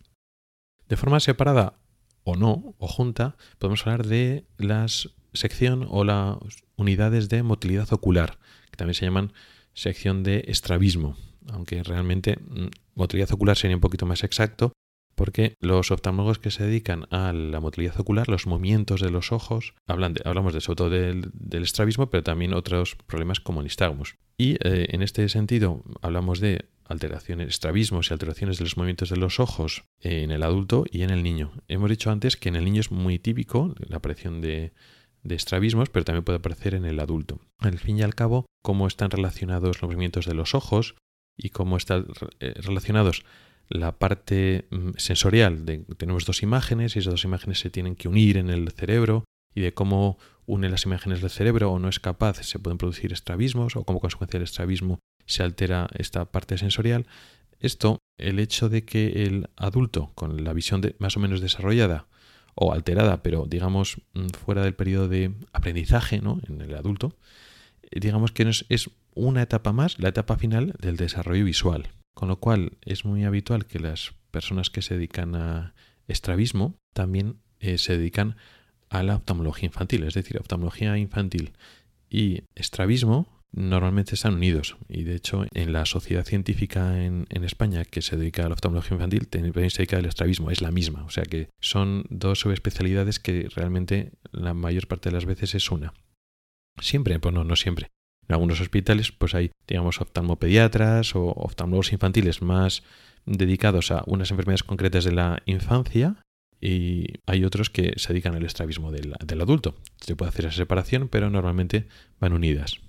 De 0.88 0.98
forma 0.98 1.20
separada 1.20 1.80
o 2.24 2.36
no, 2.36 2.76
o 2.78 2.88
junta, 2.88 3.36
podemos 3.58 3.86
hablar 3.86 4.06
de 4.06 4.46
la 4.58 4.86
sección 5.34 5.86
o 5.90 6.04
las 6.04 6.38
unidades 6.76 7.30
de 7.30 7.44
motilidad 7.44 7.92
ocular, 7.94 8.38
que 8.70 8.78
también 8.78 8.96
se 8.96 9.06
llaman 9.06 9.34
sección 9.74 10.24
de 10.24 10.46
estrabismo, 10.48 11.16
aunque 11.52 11.84
realmente 11.84 12.38
mm, 12.38 12.68
motilidad 12.96 13.32
ocular 13.32 13.58
sería 13.58 13.78
un 13.78 13.82
poquito 13.82 14.06
más 14.06 14.24
exacto, 14.24 14.74
porque 15.18 15.56
los 15.60 15.90
oftalmólogos 15.90 16.38
que 16.38 16.52
se 16.52 16.64
dedican 16.64 17.08
a 17.10 17.34
la 17.34 17.60
motilidad 17.60 18.00
ocular, 18.00 18.30
los 18.30 18.46
movimientos 18.46 19.02
de 19.02 19.10
los 19.10 19.32
ojos, 19.32 19.74
hablamos 19.88 20.54
de, 20.54 20.62
sobre 20.62 20.76
todo 20.76 20.90
del, 20.92 21.64
estrabismo, 21.64 22.12
pero 22.12 22.24
también 22.24 22.54
otros 22.54 22.96
problemas 23.08 23.40
como 23.40 23.60
el 23.60 23.66
nistagmus. 23.66 24.16
Y 24.38 24.54
eh, 24.64 24.90
en 24.90 25.02
este 25.02 25.28
sentido 25.28 25.84
hablamos 26.04 26.40
de 26.40 26.66
alteraciones, 26.86 27.50
estrabismos 27.50 28.10
y 28.10 28.14
alteraciones 28.14 28.60
de 28.60 28.66
los 28.66 28.78
movimientos 28.78 29.10
de 29.10 29.18
los 29.18 29.40
ojos 29.40 29.86
en 30.00 30.30
el 30.30 30.44
adulto 30.44 30.86
y 30.90 31.02
en 31.02 31.10
el 31.10 31.24
niño. 31.24 31.52
Hemos 31.68 31.90
dicho 31.90 32.12
antes 32.12 32.38
que 32.38 32.50
en 32.50 32.56
el 32.56 32.66
niño 32.66 32.82
es 32.82 32.92
muy 32.92 33.18
típico 33.18 33.74
la 33.80 33.98
aparición 33.98 34.40
de, 34.40 34.72
estrabismos, 35.28 35.90
pero 35.90 36.06
también 36.06 36.24
puede 36.24 36.38
aparecer 36.38 36.76
en 36.76 36.86
el 36.86 37.00
adulto. 37.00 37.42
Al 37.58 37.80
fin 37.80 37.98
y 37.98 38.04
al 38.04 38.14
cabo, 38.14 38.46
cómo 38.62 38.88
están 38.88 39.10
relacionados 39.10 39.82
los 39.82 39.90
movimientos 39.90 40.28
de 40.28 40.36
los 40.36 40.54
ojos 40.54 40.96
y 41.36 41.50
cómo 41.50 41.76
están 41.76 42.06
eh, 42.40 42.54
relacionados 42.62 43.26
la 43.70 43.98
parte 43.98 44.68
mm, 44.70 44.92
sensorial. 44.98 45.66
De, 45.66 45.80
tenemos 45.98 46.26
dos 46.26 46.44
imágenes 46.44 46.96
y 46.96 47.00
esas 47.00 47.12
dos 47.12 47.24
imágenes 47.24 47.60
se 47.60 47.70
tienen 47.70 47.96
que 47.96 48.08
unir 48.08 48.38
en 48.38 48.50
el 48.50 48.70
cerebro 48.72 49.26
y 49.54 49.62
de 49.62 49.74
cómo 49.74 50.18
une 50.46 50.70
las 50.70 50.86
imágenes 50.86 51.22
del 51.22 51.30
cerebro 51.30 51.72
o 51.72 51.80
no 51.80 51.90
es 51.90 52.00
capaz, 52.00 52.42
se 52.44 52.60
pueden 52.60 52.78
producir 52.78 53.12
estrabismos 53.12 53.76
o 53.76 53.84
como 53.84 54.00
consecuencia 54.00 54.40
del 54.40 54.46
estrabismo 54.46 55.00
se 55.26 55.44
altera 55.44 55.90
esta 55.96 56.26
parte 56.26 56.58
sensorial. 56.58 57.06
Esto, 57.60 58.00
el 58.18 58.40
hecho 58.40 58.70
de 58.70 58.86
que 58.86 59.24
el 59.24 59.50
adulto 59.58 60.12
con 60.16 60.44
la 60.44 60.54
visión 60.54 60.82
más 61.00 61.18
o 61.18 61.20
menos 61.20 61.42
desarrollada 61.42 62.08
o 62.56 62.74
alterada, 62.74 63.22
pero 63.22 63.46
digamos 63.46 64.02
mm, 64.14 64.28
fuera 64.30 64.64
del 64.64 64.74
periodo 64.74 65.08
de 65.08 65.34
aprendizaje 65.54 66.22
¿no? 66.22 66.40
en 66.48 66.62
el 66.62 66.74
adulto, 66.76 67.16
eh, 67.84 68.00
digamos 68.00 68.32
que 68.32 68.50
es 68.70 68.90
una 69.14 69.42
etapa 69.42 69.74
más, 69.74 70.00
la 70.00 70.10
etapa 70.10 70.38
final 70.38 70.74
del 70.80 70.98
desarrollo 70.98 71.46
visual. 71.46 71.90
Con 72.18 72.30
lo 72.30 72.40
cual 72.40 72.80
es 72.82 73.06
muy 73.06 73.26
habitual 73.26 73.68
que 73.68 73.78
las 73.78 74.16
personas 74.32 74.72
que 74.72 74.82
se 74.82 74.96
dedican 74.96 75.36
a 75.36 75.76
estrabismo 76.08 76.74
también 76.96 77.38
eh, 77.60 77.78
se 77.78 77.96
dedican 77.96 78.38
a 78.90 79.04
la 79.04 79.18
oftalmología 79.18 79.68
infantil, 79.68 80.02
es 80.02 80.16
decir, 80.16 80.40
oftalmología 80.40 80.98
infantil 80.98 81.54
y 82.10 82.42
estrabismo 82.56 83.28
normalmente 83.52 84.16
están 84.16 84.34
unidos 84.34 84.78
y 84.90 85.04
de 85.04 85.14
hecho 85.14 85.46
en 85.54 85.74
la 85.74 85.86
sociedad 85.86 86.26
científica 86.26 87.04
en, 87.04 87.28
España 87.30 87.86
que 87.86 88.02
se 88.02 88.18
dedica 88.18 88.46
a 88.46 88.50
la 88.50 88.56
oftalmología 88.56 88.96
infantil 88.96 89.28
también 89.28 89.70
se 89.70 89.78
dedica 89.78 89.98
al 89.98 90.06
estrabismo, 90.08 90.50
es 90.50 90.62
la 90.62 90.72
misma, 90.72 91.04
o 91.04 91.12
sea 91.12 91.24
que 91.24 91.50
son 91.62 92.04
dos 92.10 92.40
subespecialidades 92.40 93.20
que 93.20 93.48
realmente 93.56 94.14
la 94.32 94.56
mayor 94.56 94.88
parte 94.88 95.10
de 95.10 95.14
las 95.14 95.26
veces 95.26 95.54
es 95.54 95.70
una. 95.70 95.94
Siempre, 96.82 97.20
pues 97.20 97.36
no, 97.36 97.44
no 97.44 97.56
siempre. 97.56 97.92
En 98.28 98.34
algunos 98.34 98.62
hospitales 98.62 99.12
pues 99.12 99.36
hay, 99.36 99.52
digamos, 99.68 100.02
oftalmopediatras 100.02 101.16
o 101.16 101.28
oftalmólogos 101.32 101.94
infantiles 101.94 102.42
más 102.42 102.84
dedicados 103.26 103.92
a 103.92 104.04
unas 104.08 104.32
enfermedades 104.32 104.64
concretas 104.64 105.04
de 105.04 105.12
la 105.12 105.42
infancia 105.46 106.18
y 106.60 107.20
hay 107.26 107.44
otros 107.44 107.70
que 107.70 107.94
se 107.98 108.14
dedican 108.14 108.36
al 108.36 108.46
estrabismo 108.46 108.92
del, 108.92 109.14
adulto. 109.42 109.76
Se 109.98 110.16
puede 110.16 110.30
hacer 110.30 110.46
esa 110.46 110.58
separación, 110.58 111.08
pero 111.08 111.30
normalmente 111.30 111.88
van 112.20 112.34
unidas. 112.34 112.80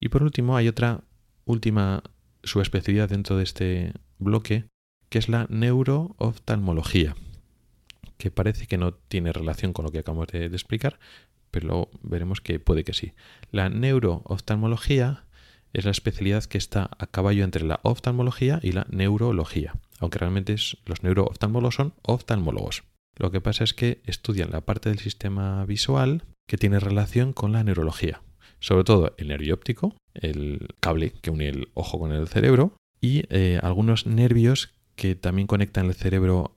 Y 0.00 0.10
por 0.10 0.22
último, 0.22 0.56
hay 0.56 0.68
otra 0.68 1.04
última 1.44 2.02
subespecialidad 2.42 3.08
dentro 3.08 3.36
de 3.36 3.44
este 3.44 3.92
bloque, 4.18 4.66
que 5.08 5.18
es 5.18 5.28
la 5.28 5.46
neurooftalmología, 5.48 7.16
que 8.18 8.30
parece 8.30 8.66
que 8.66 8.78
no 8.78 8.92
tiene 8.92 9.32
relación 9.32 9.72
con 9.72 9.86
lo 9.86 9.90
que 9.90 10.00
acabamos 10.00 10.28
de, 10.28 10.46
explicar, 10.46 10.98
pero 11.50 11.90
veremos 12.02 12.40
que 12.40 12.60
puede 12.60 12.84
que 12.84 12.94
sí. 12.94 13.12
La 13.50 13.68
neurooftalmología 13.68 15.24
es 15.72 15.84
la 15.84 15.90
especialidad 15.90 16.44
que 16.44 16.58
está 16.58 16.90
a 16.98 17.06
caballo 17.06 17.44
entre 17.44 17.64
la 17.64 17.80
oftalmología 17.82 18.60
y 18.62 18.72
la 18.72 18.86
neurología, 18.90 19.74
aunque 19.98 20.18
realmente 20.18 20.56
los 20.86 21.02
neurooftalmólogos 21.02 21.74
son 21.74 21.94
oftalmólogos. 22.02 22.84
Lo 23.16 23.30
que 23.30 23.40
pasa 23.40 23.64
es 23.64 23.74
que 23.74 24.00
estudian 24.06 24.50
la 24.50 24.60
parte 24.60 24.88
del 24.88 24.98
sistema 24.98 25.64
visual 25.66 26.22
que 26.48 26.56
tiene 26.56 26.80
relación 26.80 27.32
con 27.32 27.52
la 27.52 27.64
neurología 27.64 28.22
sobre 28.60 28.84
todo 28.84 29.14
el 29.18 29.28
nervio 29.28 29.54
óptico, 29.54 29.94
el 30.14 30.68
cable 30.80 31.12
que 31.20 31.30
une 31.30 31.48
el 31.48 31.68
ojo 31.74 31.98
con 31.98 32.12
el 32.12 32.28
cerebro, 32.28 32.72
y 33.00 33.24
eh, 33.30 33.60
algunos 33.62 34.06
nervios 34.06 34.70
que 34.96 35.14
también 35.14 35.46
conectan 35.46 35.86
el 35.86 35.94
cerebro 35.94 36.56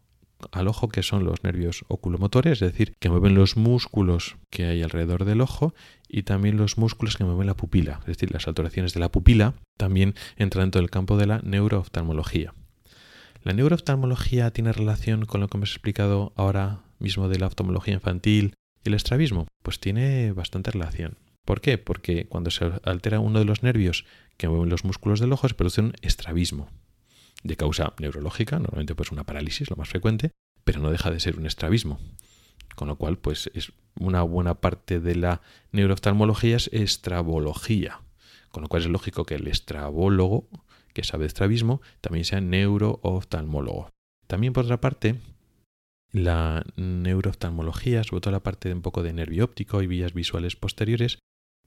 al 0.51 0.67
ojo, 0.67 0.89
que 0.89 1.03
son 1.03 1.25
los 1.25 1.43
nervios 1.43 1.85
oculomotores, 1.87 2.61
es 2.61 2.71
decir, 2.71 2.95
que 2.99 3.09
mueven 3.09 3.35
los 3.35 3.57
músculos 3.57 4.37
que 4.49 4.65
hay 4.65 4.83
alrededor 4.83 5.25
del 5.25 5.41
ojo 5.41 5.73
y 6.07 6.23
también 6.23 6.57
los 6.57 6.77
músculos 6.77 7.17
que 7.17 7.23
mueven 7.23 7.47
la 7.47 7.55
pupila, 7.55 7.99
es 8.01 8.07
decir, 8.07 8.31
las 8.31 8.47
alteraciones 8.47 8.93
de 8.93 8.99
la 8.99 9.09
pupila 9.09 9.55
también 9.77 10.15
entran 10.37 10.65
dentro 10.65 10.81
del 10.81 10.89
campo 10.89 11.17
de 11.17 11.27
la 11.27 11.39
neurooftalmología. 11.39 12.53
La 13.43 13.53
neurooftalmología 13.53 14.51
tiene 14.51 14.71
relación 14.71 15.25
con 15.25 15.41
lo 15.41 15.47
que 15.47 15.57
hemos 15.57 15.71
explicado 15.71 16.31
ahora 16.35 16.81
mismo 16.99 17.27
de 17.27 17.39
la 17.39 17.47
oftalmología 17.47 17.95
infantil 17.95 18.53
y 18.83 18.89
el 18.89 18.93
estrabismo, 18.93 19.47
pues 19.63 19.79
tiene 19.79 20.31
bastante 20.31 20.71
relación. 20.71 21.17
¿Por 21.45 21.59
qué? 21.59 21.77
Porque 21.77 22.27
cuando 22.27 22.51
se 22.51 22.71
altera 22.83 23.19
uno 23.19 23.39
de 23.39 23.45
los 23.45 23.63
nervios 23.63 24.05
que 24.37 24.47
mueven 24.47 24.69
los 24.69 24.85
músculos 24.85 25.19
del 25.19 25.33
ojo 25.33 25.47
se 25.47 25.55
produce 25.55 25.81
un 25.81 25.93
estrabismo 26.01 26.69
de 27.43 27.57
causa 27.57 27.93
neurológica, 27.99 28.59
normalmente 28.59 28.95
pues 28.95 29.11
una 29.11 29.23
parálisis, 29.23 29.69
lo 29.69 29.75
más 29.75 29.89
frecuente, 29.89 30.31
pero 30.63 30.79
no 30.79 30.91
deja 30.91 31.11
de 31.11 31.19
ser 31.19 31.37
un 31.37 31.45
estrabismo. 31.45 31.99
Con 32.75 32.87
lo 32.87 32.95
cual, 32.97 33.17
pues 33.17 33.51
es 33.53 33.73
una 33.99 34.21
buena 34.23 34.55
parte 34.55 34.99
de 34.99 35.15
la 35.15 35.41
neurooftalmología 35.71 36.55
es 36.55 36.69
estrabología. 36.71 38.01
Con 38.49 38.63
lo 38.63 38.69
cual 38.69 38.83
es 38.83 38.89
lógico 38.89 39.25
que 39.25 39.35
el 39.35 39.47
estrabólogo, 39.47 40.47
que 40.93 41.03
sabe 41.03 41.23
de 41.23 41.27
estrabismo, 41.27 41.81
también 42.01 42.25
sea 42.25 42.41
neurooftalmólogo. 42.41 43.89
También 44.27 44.53
por 44.53 44.65
otra 44.65 44.81
parte, 44.81 45.15
la 46.11 46.65
neurooftalmología, 46.75 48.03
sobre 48.03 48.21
todo 48.21 48.31
la 48.31 48.43
parte 48.43 48.69
de 48.69 48.75
un 48.75 48.81
poco 48.81 49.03
de 49.03 49.13
nervio 49.13 49.45
óptico 49.45 49.81
y 49.81 49.87
vías 49.87 50.13
visuales 50.13 50.55
posteriores, 50.55 51.19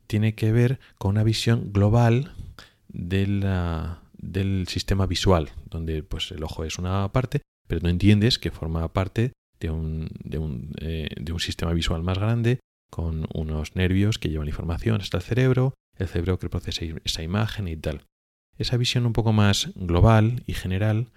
tiene 0.06 0.34
que 0.34 0.52
ver 0.52 0.78
con 0.98 1.12
una 1.12 1.24
visión 1.24 1.72
global 1.72 2.34
del 4.32 4.66
sistema 4.68 5.06
visual, 5.06 5.50
donde 5.70 6.02
pues, 6.02 6.30
el 6.30 6.42
ojo 6.42 6.64
es 6.64 6.78
una 6.78 7.10
parte, 7.12 7.42
pero 7.66 7.80
no 7.82 7.88
entiendes 7.88 8.38
que 8.38 8.50
forma 8.50 8.92
parte 8.92 9.32
de 9.60 9.70
un, 9.70 10.08
de 10.24 10.38
un, 10.38 10.72
eh, 10.80 11.08
de 11.16 11.32
un 11.32 11.40
sistema 11.40 11.72
visual 11.72 12.02
más 12.02 12.18
grande, 12.18 12.60
con 12.90 13.26
unos 13.34 13.74
nervios 13.74 14.18
que 14.18 14.28
llevan 14.28 14.48
información 14.48 15.00
hasta 15.00 15.16
el 15.16 15.22
cerebro, 15.22 15.74
el 15.98 16.08
cerebro 16.08 16.38
que 16.38 16.48
procesa 16.48 16.84
esa 17.04 17.22
imagen 17.22 17.68
y 17.68 17.76
tal. 17.76 18.04
Esa 18.56 18.76
visión 18.76 19.06
un 19.06 19.12
poco 19.12 19.32
más 19.32 19.72
global 19.74 20.44
y 20.46 20.54
general 20.54 21.08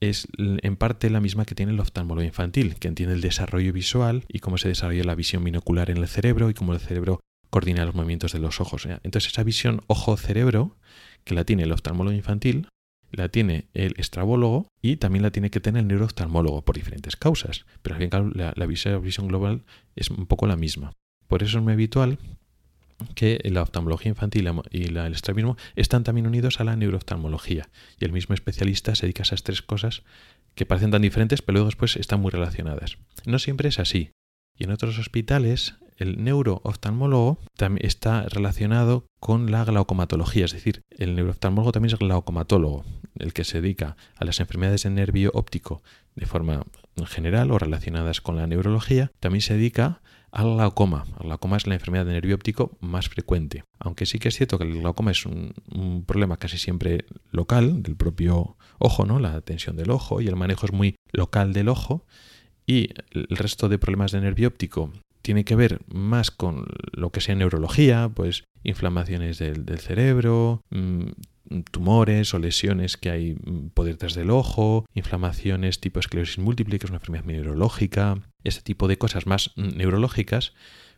es 0.00 0.28
en 0.38 0.76
parte 0.76 1.08
la 1.08 1.20
misma 1.20 1.46
que 1.46 1.54
tiene 1.54 1.72
el 1.72 1.80
oftalmólogo 1.80 2.26
infantil, 2.26 2.76
que 2.76 2.88
entiende 2.88 3.14
el 3.14 3.22
desarrollo 3.22 3.72
visual 3.72 4.24
y 4.28 4.40
cómo 4.40 4.58
se 4.58 4.68
desarrolla 4.68 5.04
la 5.04 5.14
visión 5.14 5.42
binocular 5.42 5.90
en 5.90 5.96
el 5.96 6.08
cerebro 6.08 6.50
y 6.50 6.54
cómo 6.54 6.74
el 6.74 6.80
cerebro 6.80 7.20
coordina 7.48 7.86
los 7.86 7.94
movimientos 7.94 8.32
de 8.32 8.38
los 8.38 8.60
ojos. 8.60 8.86
Entonces 8.86 9.32
esa 9.32 9.42
visión 9.42 9.82
ojo-cerebro, 9.86 10.76
que 11.26 11.34
la 11.34 11.44
tiene 11.44 11.64
el 11.64 11.72
oftalmólogo 11.72 12.16
infantil, 12.16 12.68
la 13.10 13.28
tiene 13.28 13.66
el 13.74 13.94
estrabólogo 13.98 14.68
y 14.80 14.96
también 14.96 15.22
la 15.22 15.30
tiene 15.30 15.50
que 15.50 15.60
tener 15.60 15.80
el 15.80 15.88
neurooftalmólogo 15.88 16.64
por 16.64 16.76
diferentes 16.76 17.16
causas. 17.16 17.66
Pero 17.82 17.96
al 17.96 18.00
fin 18.00 18.10
la, 18.34 18.52
la 18.56 18.66
visión 18.66 19.28
global 19.28 19.64
es 19.96 20.10
un 20.10 20.26
poco 20.26 20.46
la 20.46 20.56
misma. 20.56 20.92
Por 21.26 21.42
eso 21.42 21.58
es 21.58 21.64
muy 21.64 21.72
habitual 21.72 22.18
que 23.14 23.40
la 23.44 23.62
oftalmología 23.62 24.10
infantil 24.10 24.48
y 24.70 24.84
el 24.84 24.96
estrabismo 25.12 25.56
están 25.74 26.04
también 26.04 26.26
unidos 26.26 26.60
a 26.60 26.64
la 26.64 26.76
neurooftalmología. 26.76 27.68
Y 27.98 28.04
el 28.04 28.12
mismo 28.12 28.34
especialista 28.34 28.94
se 28.94 29.06
dedica 29.06 29.22
a 29.22 29.24
esas 29.24 29.42
tres 29.42 29.62
cosas 29.62 30.02
que 30.54 30.64
parecen 30.64 30.92
tan 30.92 31.02
diferentes, 31.02 31.42
pero 31.42 31.54
luego 31.54 31.66
después 31.66 31.96
están 31.96 32.20
muy 32.20 32.30
relacionadas. 32.30 32.98
No 33.26 33.38
siempre 33.38 33.68
es 33.68 33.78
así. 33.78 34.12
Y 34.58 34.64
en 34.64 34.70
otros 34.70 34.98
hospitales, 34.98 35.74
el 35.98 36.22
neurooftalmólogo 36.22 37.38
está 37.80 38.22
relacionado 38.28 39.06
con 39.26 39.50
la 39.50 39.64
glaucomatología, 39.64 40.44
es 40.44 40.52
decir, 40.52 40.84
el 40.88 41.16
neurooftalmólogo 41.16 41.72
también 41.72 41.92
es 41.92 41.98
glaucomatólogo, 41.98 42.84
el 43.18 43.32
que 43.32 43.42
se 43.42 43.60
dedica 43.60 43.96
a 44.14 44.24
las 44.24 44.38
enfermedades 44.38 44.84
del 44.84 44.94
nervio 44.94 45.32
óptico 45.34 45.82
de 46.14 46.26
forma 46.26 46.62
general 47.06 47.50
o 47.50 47.58
relacionadas 47.58 48.20
con 48.20 48.36
la 48.36 48.46
neurología, 48.46 49.10
también 49.18 49.42
se 49.42 49.54
dedica 49.54 50.00
al 50.30 50.54
glaucoma. 50.54 51.06
El 51.18 51.26
glaucoma 51.26 51.56
es 51.56 51.66
la 51.66 51.74
enfermedad 51.74 52.06
de 52.06 52.12
nervio 52.12 52.36
óptico 52.36 52.78
más 52.78 53.08
frecuente. 53.08 53.64
Aunque 53.80 54.06
sí 54.06 54.20
que 54.20 54.28
es 54.28 54.36
cierto 54.36 54.58
que 54.58 54.64
el 54.64 54.78
glaucoma 54.78 55.10
es 55.10 55.26
un, 55.26 56.04
problema 56.06 56.36
casi 56.36 56.56
siempre 56.56 57.04
local 57.32 57.82
del 57.82 57.96
propio 57.96 58.56
ojo, 58.78 59.06
¿no? 59.06 59.18
La 59.18 59.40
tensión 59.40 59.74
del 59.74 59.90
ojo 59.90 60.20
y 60.20 60.28
el 60.28 60.36
manejo 60.36 60.66
es 60.66 60.72
muy 60.72 60.94
local 61.10 61.52
del 61.52 61.68
ojo. 61.68 62.06
Y 62.64 62.90
el 63.10 63.36
resto 63.36 63.68
de 63.68 63.80
problemas 63.80 64.12
de 64.12 64.20
nervio 64.20 64.46
óptico 64.46 64.92
tiene 65.22 65.44
que 65.44 65.56
ver 65.56 65.80
más 65.88 66.30
con 66.30 66.66
lo 66.92 67.10
que 67.10 67.20
sea 67.20 67.34
neurología, 67.34 68.08
pues 68.14 68.44
inflamaciones 68.66 69.38
del, 69.38 69.78
cerebro, 69.78 70.62
mm, 70.70 71.10
tumores 71.70 72.34
o 72.34 72.38
lesiones 72.38 72.96
que 72.96 73.10
hay 73.10 73.34
mm, 73.34 73.70
por 73.72 73.86
detrás 73.86 74.14
del 74.14 74.30
ojo, 74.30 74.84
inflamaciones 74.94 75.80
tipo 75.80 76.00
esclerosis 76.00 76.38
múltiple, 76.38 76.78
que 76.78 76.86
es 76.86 76.90
una 76.90 76.98
enfermedad 76.98 77.24
neurológica, 77.24 78.18
ese 78.44 78.62
tipo 78.62 78.88
de 78.88 78.98
cosas 78.98 79.26
más 79.26 79.52
mm, 79.56 79.76
neurológicas, 79.76 80.52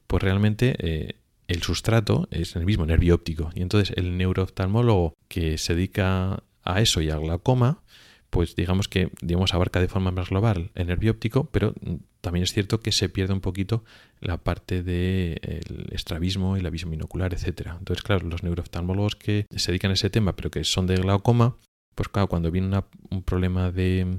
pues 0.06 0.22
realmente 0.22 0.76
eh, 0.78 1.16
el 1.46 1.62
sustrato 1.62 2.28
es 2.30 2.56
el 2.56 2.64
mismo 2.64 2.86
nervio 2.86 3.14
óptico. 3.14 3.50
Y 3.54 3.62
entonces 3.62 3.94
el 3.96 4.16
neurooftalmólogo 4.16 5.14
que 5.28 5.58
se 5.58 5.74
dedica 5.74 6.42
a 6.62 6.80
eso 6.80 7.00
y 7.00 7.10
al 7.10 7.20
glaucoma, 7.20 7.82
pues 8.30 8.56
digamos 8.56 8.88
que 8.88 9.10
digamos, 9.22 9.54
abarca 9.54 9.80
de 9.80 9.88
forma 9.88 10.10
más 10.10 10.30
global 10.30 10.70
el 10.74 10.86
nervio 10.86 11.12
óptico, 11.12 11.48
pero 11.50 11.74
también 12.20 12.42
es 12.44 12.52
cierto 12.52 12.80
que 12.80 12.92
se 12.92 13.08
pierde 13.08 13.32
un 13.32 13.40
poquito 13.40 13.84
la 14.20 14.38
parte 14.38 14.82
del 14.82 15.88
estrabismo 15.90 16.56
y 16.56 16.60
la 16.60 16.70
visión 16.70 16.90
binocular, 16.90 17.32
etc. 17.32 17.70
Entonces, 17.78 18.02
claro, 18.02 18.26
los 18.26 18.42
neurooftalmólogos 18.42 19.16
que 19.16 19.46
se 19.54 19.72
dedican 19.72 19.90
a 19.90 19.94
ese 19.94 20.10
tema, 20.10 20.34
pero 20.34 20.50
que 20.50 20.64
son 20.64 20.86
de 20.86 20.96
glaucoma, 20.96 21.56
pues 21.94 22.08
claro, 22.08 22.28
cuando 22.28 22.50
viene 22.50 22.80
un 23.10 23.22
problema 23.22 23.70
de 23.70 24.18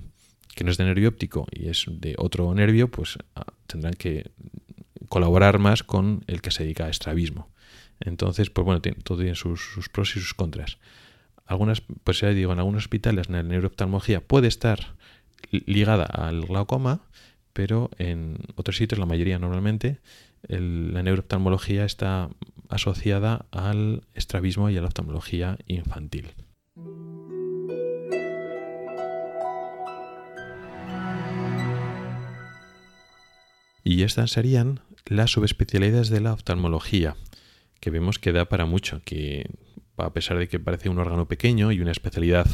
que 0.56 0.64
no 0.64 0.72
es 0.72 0.78
de 0.78 0.86
nervio 0.86 1.10
óptico 1.10 1.48
y 1.52 1.70
es 1.70 1.86
de 1.88 2.16
otro 2.18 2.54
nervio, 2.54 2.90
pues 2.90 3.18
ah, 3.36 3.46
tendrán 3.68 3.94
que 3.94 4.32
colaborar 5.08 5.60
más 5.60 5.84
con 5.84 6.24
el 6.28 6.42
que 6.42 6.52
se 6.52 6.64
dedica 6.64 6.86
a 6.86 6.90
estrabismo. 6.90 7.50
Entonces, 8.00 8.50
pues 8.50 8.66
bueno, 8.66 8.82
todo 8.82 9.18
tiene 9.18 9.36
sus, 9.36 9.90
pros 9.92 10.16
y 10.16 10.20
sus 10.20 10.34
contras 10.34 10.78
algunas, 11.50 11.82
pues 12.04 12.20
ya 12.20 12.30
digo, 12.30 12.54
en 12.54 12.60
algunos 12.60 12.84
hospitales 12.84 13.28
la 13.28 13.42
neurooftalmología 13.42 14.22
puede 14.22 14.48
estar 14.48 14.96
ligada 15.50 16.06
al 16.06 16.46
glaucoma, 16.46 17.02
pero 17.54 17.90
en 17.98 18.38
otros 18.56 18.78
sitios, 18.78 19.00
la 19.00 19.06
mayoría 19.06 19.40
normalmente, 19.40 20.00
la 20.48 21.04
neurooftalmología 21.04 21.86
está 21.86 22.30
asociada 22.70 23.46
al 23.52 24.04
estrabismo 24.14 24.70
y 24.70 24.78
a 24.78 24.82
la 24.82 24.88
oftalmología 24.88 25.58
infantil. 25.68 26.32
Y 33.84 34.04
estas 34.04 34.32
serían 34.32 34.82
las 35.06 35.32
subespecialidades 35.32 36.10
de 36.10 36.22
la 36.22 36.34
oftalmología, 36.34 37.16
que 37.80 37.90
vemos 37.90 38.20
que 38.20 38.32
da 38.32 38.46
para 38.46 38.66
mucho, 38.66 39.02
que 39.04 39.50
a 39.98 40.14
pesar 40.14 40.38
de 40.38 40.48
que 40.48 40.60
parece 40.60 40.90
un 40.90 41.00
órgano 41.00 41.28
pequeño 41.28 41.72
y 41.72 41.82
una 41.82 41.92
especialidad, 41.92 42.48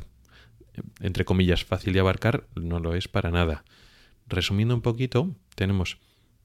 entre 1.02 1.26
comillas, 1.26 1.66
fácil 1.66 1.94
de 1.94 2.00
abarcar, 2.00 2.48
no 2.56 2.80
lo 2.80 2.96
es 2.96 3.08
para 3.08 3.32
nada. 3.32 3.66
Resumiendo 4.28 4.76
un 4.76 4.82
poquito, 4.82 5.36
tenemos 5.56 6.00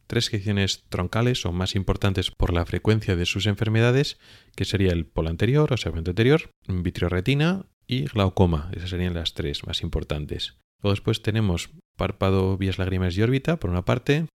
tres 0.06 0.26
secciones 0.26 0.84
troncales 0.88 1.46
o 1.46 1.52
más 1.52 1.76
importantes 1.76 2.30
por 2.30 2.52
la 2.52 2.66
frecuencia 2.66 3.16
de 3.16 3.26
sus 3.26 3.46
enfermedades, 3.46 4.18
que 4.56 4.64
sería 4.64 4.92
el 4.92 5.06
polo 5.06 5.30
anterior 5.30 5.72
o 5.72 5.76
segmento 5.76 6.10
anterior, 6.10 6.50
vitrioretina 6.66 7.66
y 7.86 8.06
glaucoma. 8.06 8.70
Esas 8.74 8.90
serían 8.90 9.14
las 9.14 9.34
tres 9.34 9.66
más 9.66 9.82
importantes. 9.82 10.58
Luego 10.82 10.94
después 10.94 11.22
tenemos 11.22 11.70
párpado, 11.96 12.56
vías 12.56 12.78
lagrimales 12.78 13.16
y 13.16 13.22
órbita, 13.22 13.58
por 13.58 13.70
una 13.70 13.84
parte, 13.84 14.26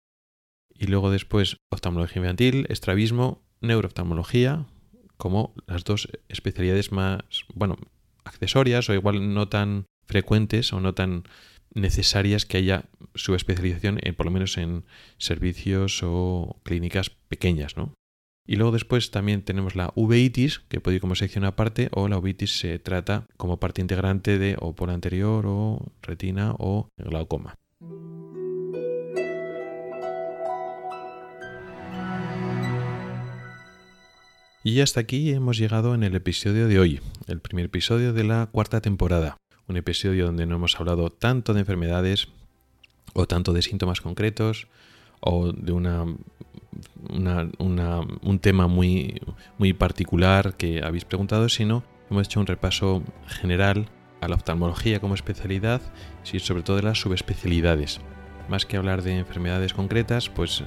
y 0.79 0.87
luego 0.87 1.11
después 1.11 1.57
oftalmología 1.73 2.23
infantil, 2.23 2.67
estrabismo, 2.69 3.43
neurooftalmología, 3.61 4.67
como 5.17 5.55
las 5.67 5.85
dos 5.85 6.09
especialidades 6.29 6.93
más, 6.93 7.23
bueno, 7.55 7.77
accesorias 8.25 8.89
o 8.89 8.95
igual 8.95 9.35
no 9.35 9.49
tan 9.49 9.87
frecuentes 10.07 10.73
o 10.73 10.81
no 10.81 10.95
tan 10.95 11.25
necesarias 11.75 12.47
que 12.47 12.59
haya 12.59 12.85
su 13.15 13.35
especialización, 13.35 13.99
en, 14.03 14.15
por 14.15 14.27
lo 14.27 14.33
menos 14.33 14.57
en 14.57 14.85
servicios 15.19 16.01
o 16.03 16.61
clínicas 16.63 17.11
pequeñas, 17.11 17.77
¿no? 17.77 17.93
Y 18.47 18.57
luego 18.57 18.73
después 18.73 19.11
también 19.11 19.43
tenemos 19.43 19.75
la 19.75 19.93
uveitis, 19.95 20.61
que 20.69 20.81
puede 20.81 20.97
ir 20.97 21.01
como 21.01 21.15
sección 21.15 21.45
aparte, 21.45 21.89
o 21.93 22.09
la 22.09 22.19
uveitis 22.19 22.59
se 22.59 22.79
trata 22.79 23.27
como 23.37 23.59
parte 23.59 23.81
integrante 23.81 24.39
de 24.39 24.57
o 24.61 24.75
por 24.75 24.91
anterior 24.91 25.45
o 25.47 25.93
retina 26.03 26.55
o 26.59 26.89
glaucoma. 26.99 27.55
Y 34.67 34.81
hasta 34.81 35.01
aquí 35.01 35.31
hemos 35.31 35.59
llegado 35.59 35.95
en 35.95 36.03
el 36.03 36.15
episodio 36.15 36.69
de 36.69 36.79
hoy, 36.79 37.01
el 37.29 37.41
primer 37.41 37.67
episodio 37.67 38.15
de 38.15 38.25
la 38.25 38.49
cuarta 38.51 38.81
temporada. 38.81 39.37
Un 39.67 39.77
episodio 39.77 40.27
donde 40.27 40.47
no 40.47 40.57
hemos 40.57 40.79
hablado 40.79 41.11
tanto 41.11 41.55
de 41.55 41.61
enfermedades 41.61 42.29
o 43.15 43.27
tanto 43.27 43.53
de 43.53 43.63
síntomas 43.63 44.01
concretos 44.01 44.67
o 45.21 45.53
de 45.53 45.73
una, 45.73 46.05
un 47.09 48.39
tema 48.41 48.67
muy, 48.67 49.23
muy 49.59 49.73
particular 49.73 50.55
que 50.57 50.83
habéis 50.85 51.05
preguntado, 51.05 51.49
sino 51.49 51.83
hemos 52.11 52.27
hecho 52.27 52.41
un 52.41 52.47
repaso 52.47 53.03
general 53.27 53.89
a 54.21 54.29
la 54.29 54.37
oftalmología 54.37 55.01
como 55.01 55.15
especialidad 55.15 55.81
y 56.31 56.41
sobre 56.41 56.63
todo 56.63 56.77
de 56.77 56.83
las 56.83 57.01
subespecialidades. 57.01 58.01
Más 58.49 58.67
que 58.67 58.77
hablar 58.77 59.03
de 59.03 59.19
enfermedades 59.19 59.73
concretas, 59.73 60.29
pues 60.29 60.63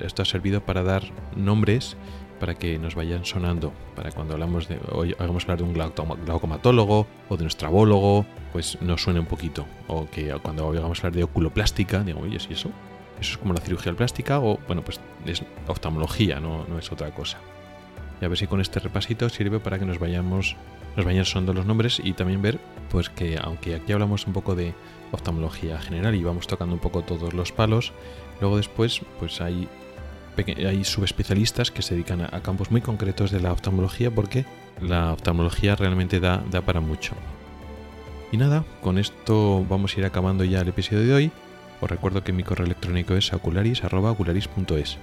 esto 0.00 0.22
ha 0.22 0.24
servido 0.24 0.64
para 0.64 0.82
dar 0.82 1.04
nombres 1.36 1.96
para 2.40 2.54
que 2.54 2.78
nos 2.78 2.94
vayan 2.94 3.24
sonando, 3.24 3.72
para 3.94 4.10
cuando 4.10 4.32
hablamos 4.32 4.66
de, 4.66 4.80
hoy 4.90 5.14
hagamos 5.18 5.44
hablar 5.44 5.58
de 5.58 5.64
un 5.64 5.74
glaucomatólogo 5.74 7.06
o 7.28 7.36
de 7.36 7.42
un 7.42 7.46
estrabólogo, 7.46 8.26
pues 8.52 8.78
nos 8.80 9.02
suene 9.02 9.20
un 9.20 9.26
poquito. 9.26 9.66
O 9.86 10.08
que 10.10 10.34
cuando 10.42 10.66
vayamos 10.66 10.98
a 10.98 11.06
hablar 11.06 11.18
de 11.18 11.24
oculoplástica, 11.24 12.02
digo, 12.02 12.20
oye, 12.20 12.38
¿es 12.38 12.48
eso? 12.50 12.70
Eso 13.20 13.32
es 13.32 13.38
como 13.38 13.52
la 13.52 13.60
cirugía 13.60 13.92
plástica 13.92 14.40
o, 14.40 14.58
bueno, 14.66 14.82
pues 14.82 14.98
es 15.26 15.42
oftalmología, 15.68 16.40
no, 16.40 16.64
no 16.66 16.78
es 16.78 16.90
otra 16.90 17.10
cosa. 17.10 17.38
Y 18.20 18.24
a 18.24 18.28
ver 18.28 18.38
si 18.38 18.46
con 18.46 18.60
este 18.60 18.80
repasito 18.80 19.28
sirve 19.28 19.60
para 19.60 19.78
que 19.78 19.84
nos 19.84 19.98
vayamos, 19.98 20.56
nos 20.96 21.04
vayan 21.04 21.26
sonando 21.26 21.52
los 21.52 21.66
nombres 21.66 22.00
y 22.02 22.14
también 22.14 22.40
ver, 22.40 22.58
pues 22.90 23.10
que 23.10 23.38
aunque 23.40 23.74
aquí 23.74 23.92
hablamos 23.92 24.26
un 24.26 24.32
poco 24.32 24.54
de 24.54 24.74
oftalmología 25.12 25.78
general 25.78 26.14
y 26.14 26.22
vamos 26.22 26.46
tocando 26.46 26.74
un 26.74 26.80
poco 26.80 27.02
todos 27.02 27.34
los 27.34 27.52
palos, 27.52 27.92
luego 28.40 28.56
después, 28.56 29.02
pues 29.18 29.40
hay 29.40 29.68
hay 30.48 30.84
subespecialistas 30.84 31.70
que 31.70 31.82
se 31.82 31.94
dedican 31.94 32.22
a, 32.22 32.42
campos 32.42 32.70
muy 32.70 32.80
concretos 32.80 33.30
de 33.30 33.40
la 33.40 33.52
oftalmología 33.52 34.10
porque 34.10 34.44
la 34.80 35.12
oftalmología 35.12 35.76
realmente 35.76 36.20
da, 36.20 36.42
da 36.50 36.62
para 36.62 36.80
mucho. 36.80 37.14
Y 38.32 38.36
nada, 38.36 38.64
con 38.80 38.98
esto 38.98 39.64
vamos 39.68 39.96
a 39.96 40.00
ir 40.00 40.06
acabando 40.06 40.44
ya 40.44 40.60
el 40.60 40.68
episodio 40.68 41.04
de 41.04 41.14
hoy. 41.14 41.32
Os 41.80 41.90
recuerdo 41.90 42.22
que 42.22 42.32
mi 42.32 42.42
correo 42.42 42.66
electrónico 42.66 43.14
es 43.14 43.32
ocularis.ocularis.es. 43.32 44.98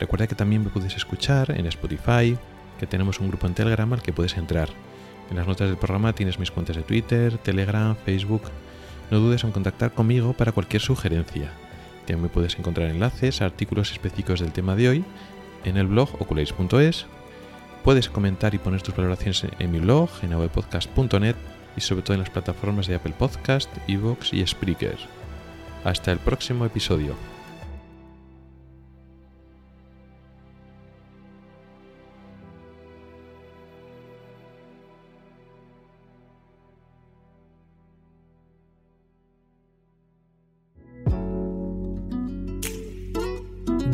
Recuerda 0.00 0.26
que 0.26 0.34
también 0.34 0.64
me 0.64 0.70
puedes 0.70 0.94
escuchar 0.94 1.52
en 1.52 1.66
Spotify, 1.66 2.36
que 2.78 2.86
tenemos 2.86 3.20
un 3.20 3.28
grupo 3.28 3.46
en 3.46 3.54
Telegram 3.54 3.92
al 3.92 4.02
que 4.02 4.12
puedes 4.12 4.36
entrar. 4.36 4.68
En 5.30 5.36
las 5.36 5.46
notas 5.46 5.68
del 5.68 5.78
programa 5.78 6.12
tienes 6.12 6.38
mis 6.38 6.50
cuentas 6.50 6.76
de 6.76 6.82
Twitter, 6.82 7.38
Telegram, 7.38 7.96
Facebook. 8.04 8.42
No 9.10 9.20
dudes 9.20 9.44
en 9.44 9.52
contactar 9.52 9.92
conmigo 9.92 10.32
para 10.34 10.52
cualquier 10.52 10.82
sugerencia 10.82 11.50
me 12.14 12.28
puedes 12.28 12.56
encontrar 12.58 12.88
enlaces 12.88 13.42
a 13.42 13.46
artículos 13.46 13.90
específicos 13.90 14.38
del 14.38 14.52
tema 14.52 14.76
de 14.76 14.88
hoy 14.88 15.04
en 15.64 15.76
el 15.76 15.88
blog 15.88 16.10
ocularis.es. 16.20 17.06
Puedes 17.82 18.08
comentar 18.08 18.54
y 18.54 18.58
poner 18.58 18.82
tus 18.82 18.96
valoraciones 18.96 19.46
en 19.58 19.70
mi 19.72 19.80
blog, 19.80 20.08
en 20.22 20.32
avpodcast.net 20.32 21.36
y 21.76 21.80
sobre 21.80 22.02
todo 22.02 22.14
en 22.14 22.20
las 22.20 22.30
plataformas 22.30 22.86
de 22.86 22.94
Apple 22.94 23.14
Podcast, 23.18 23.70
Evox 23.88 24.32
y 24.32 24.46
Spreaker. 24.46 24.98
Hasta 25.84 26.12
el 26.12 26.18
próximo 26.18 26.64
episodio. 26.64 27.35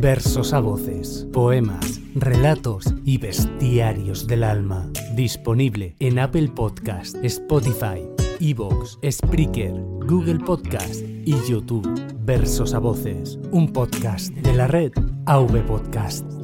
Versos 0.03 0.53
a 0.53 0.59
voces, 0.59 1.29
poemas, 1.33 2.01
relatos 2.17 2.93
y 3.05 3.19
bestiarios 3.19 4.27
del 4.27 4.43
alma. 4.43 4.91
Disponible 5.15 5.95
en 6.01 6.19
Apple 6.19 6.49
Podcast, 6.49 7.15
Spotify, 7.23 8.03
Evox, 8.41 8.99
Spreaker, 9.09 9.71
Google 10.09 10.41
Podcast 10.41 11.03
y 11.25 11.37
YouTube. 11.49 11.89
Versos 12.25 12.75
a 12.75 12.81
voces, 12.81 13.39
un 13.53 13.73
podcast 13.73 14.35
de 14.35 14.53
la 14.53 14.67
red 14.67 14.91
AV 15.27 15.65
Podcast. 15.69 16.42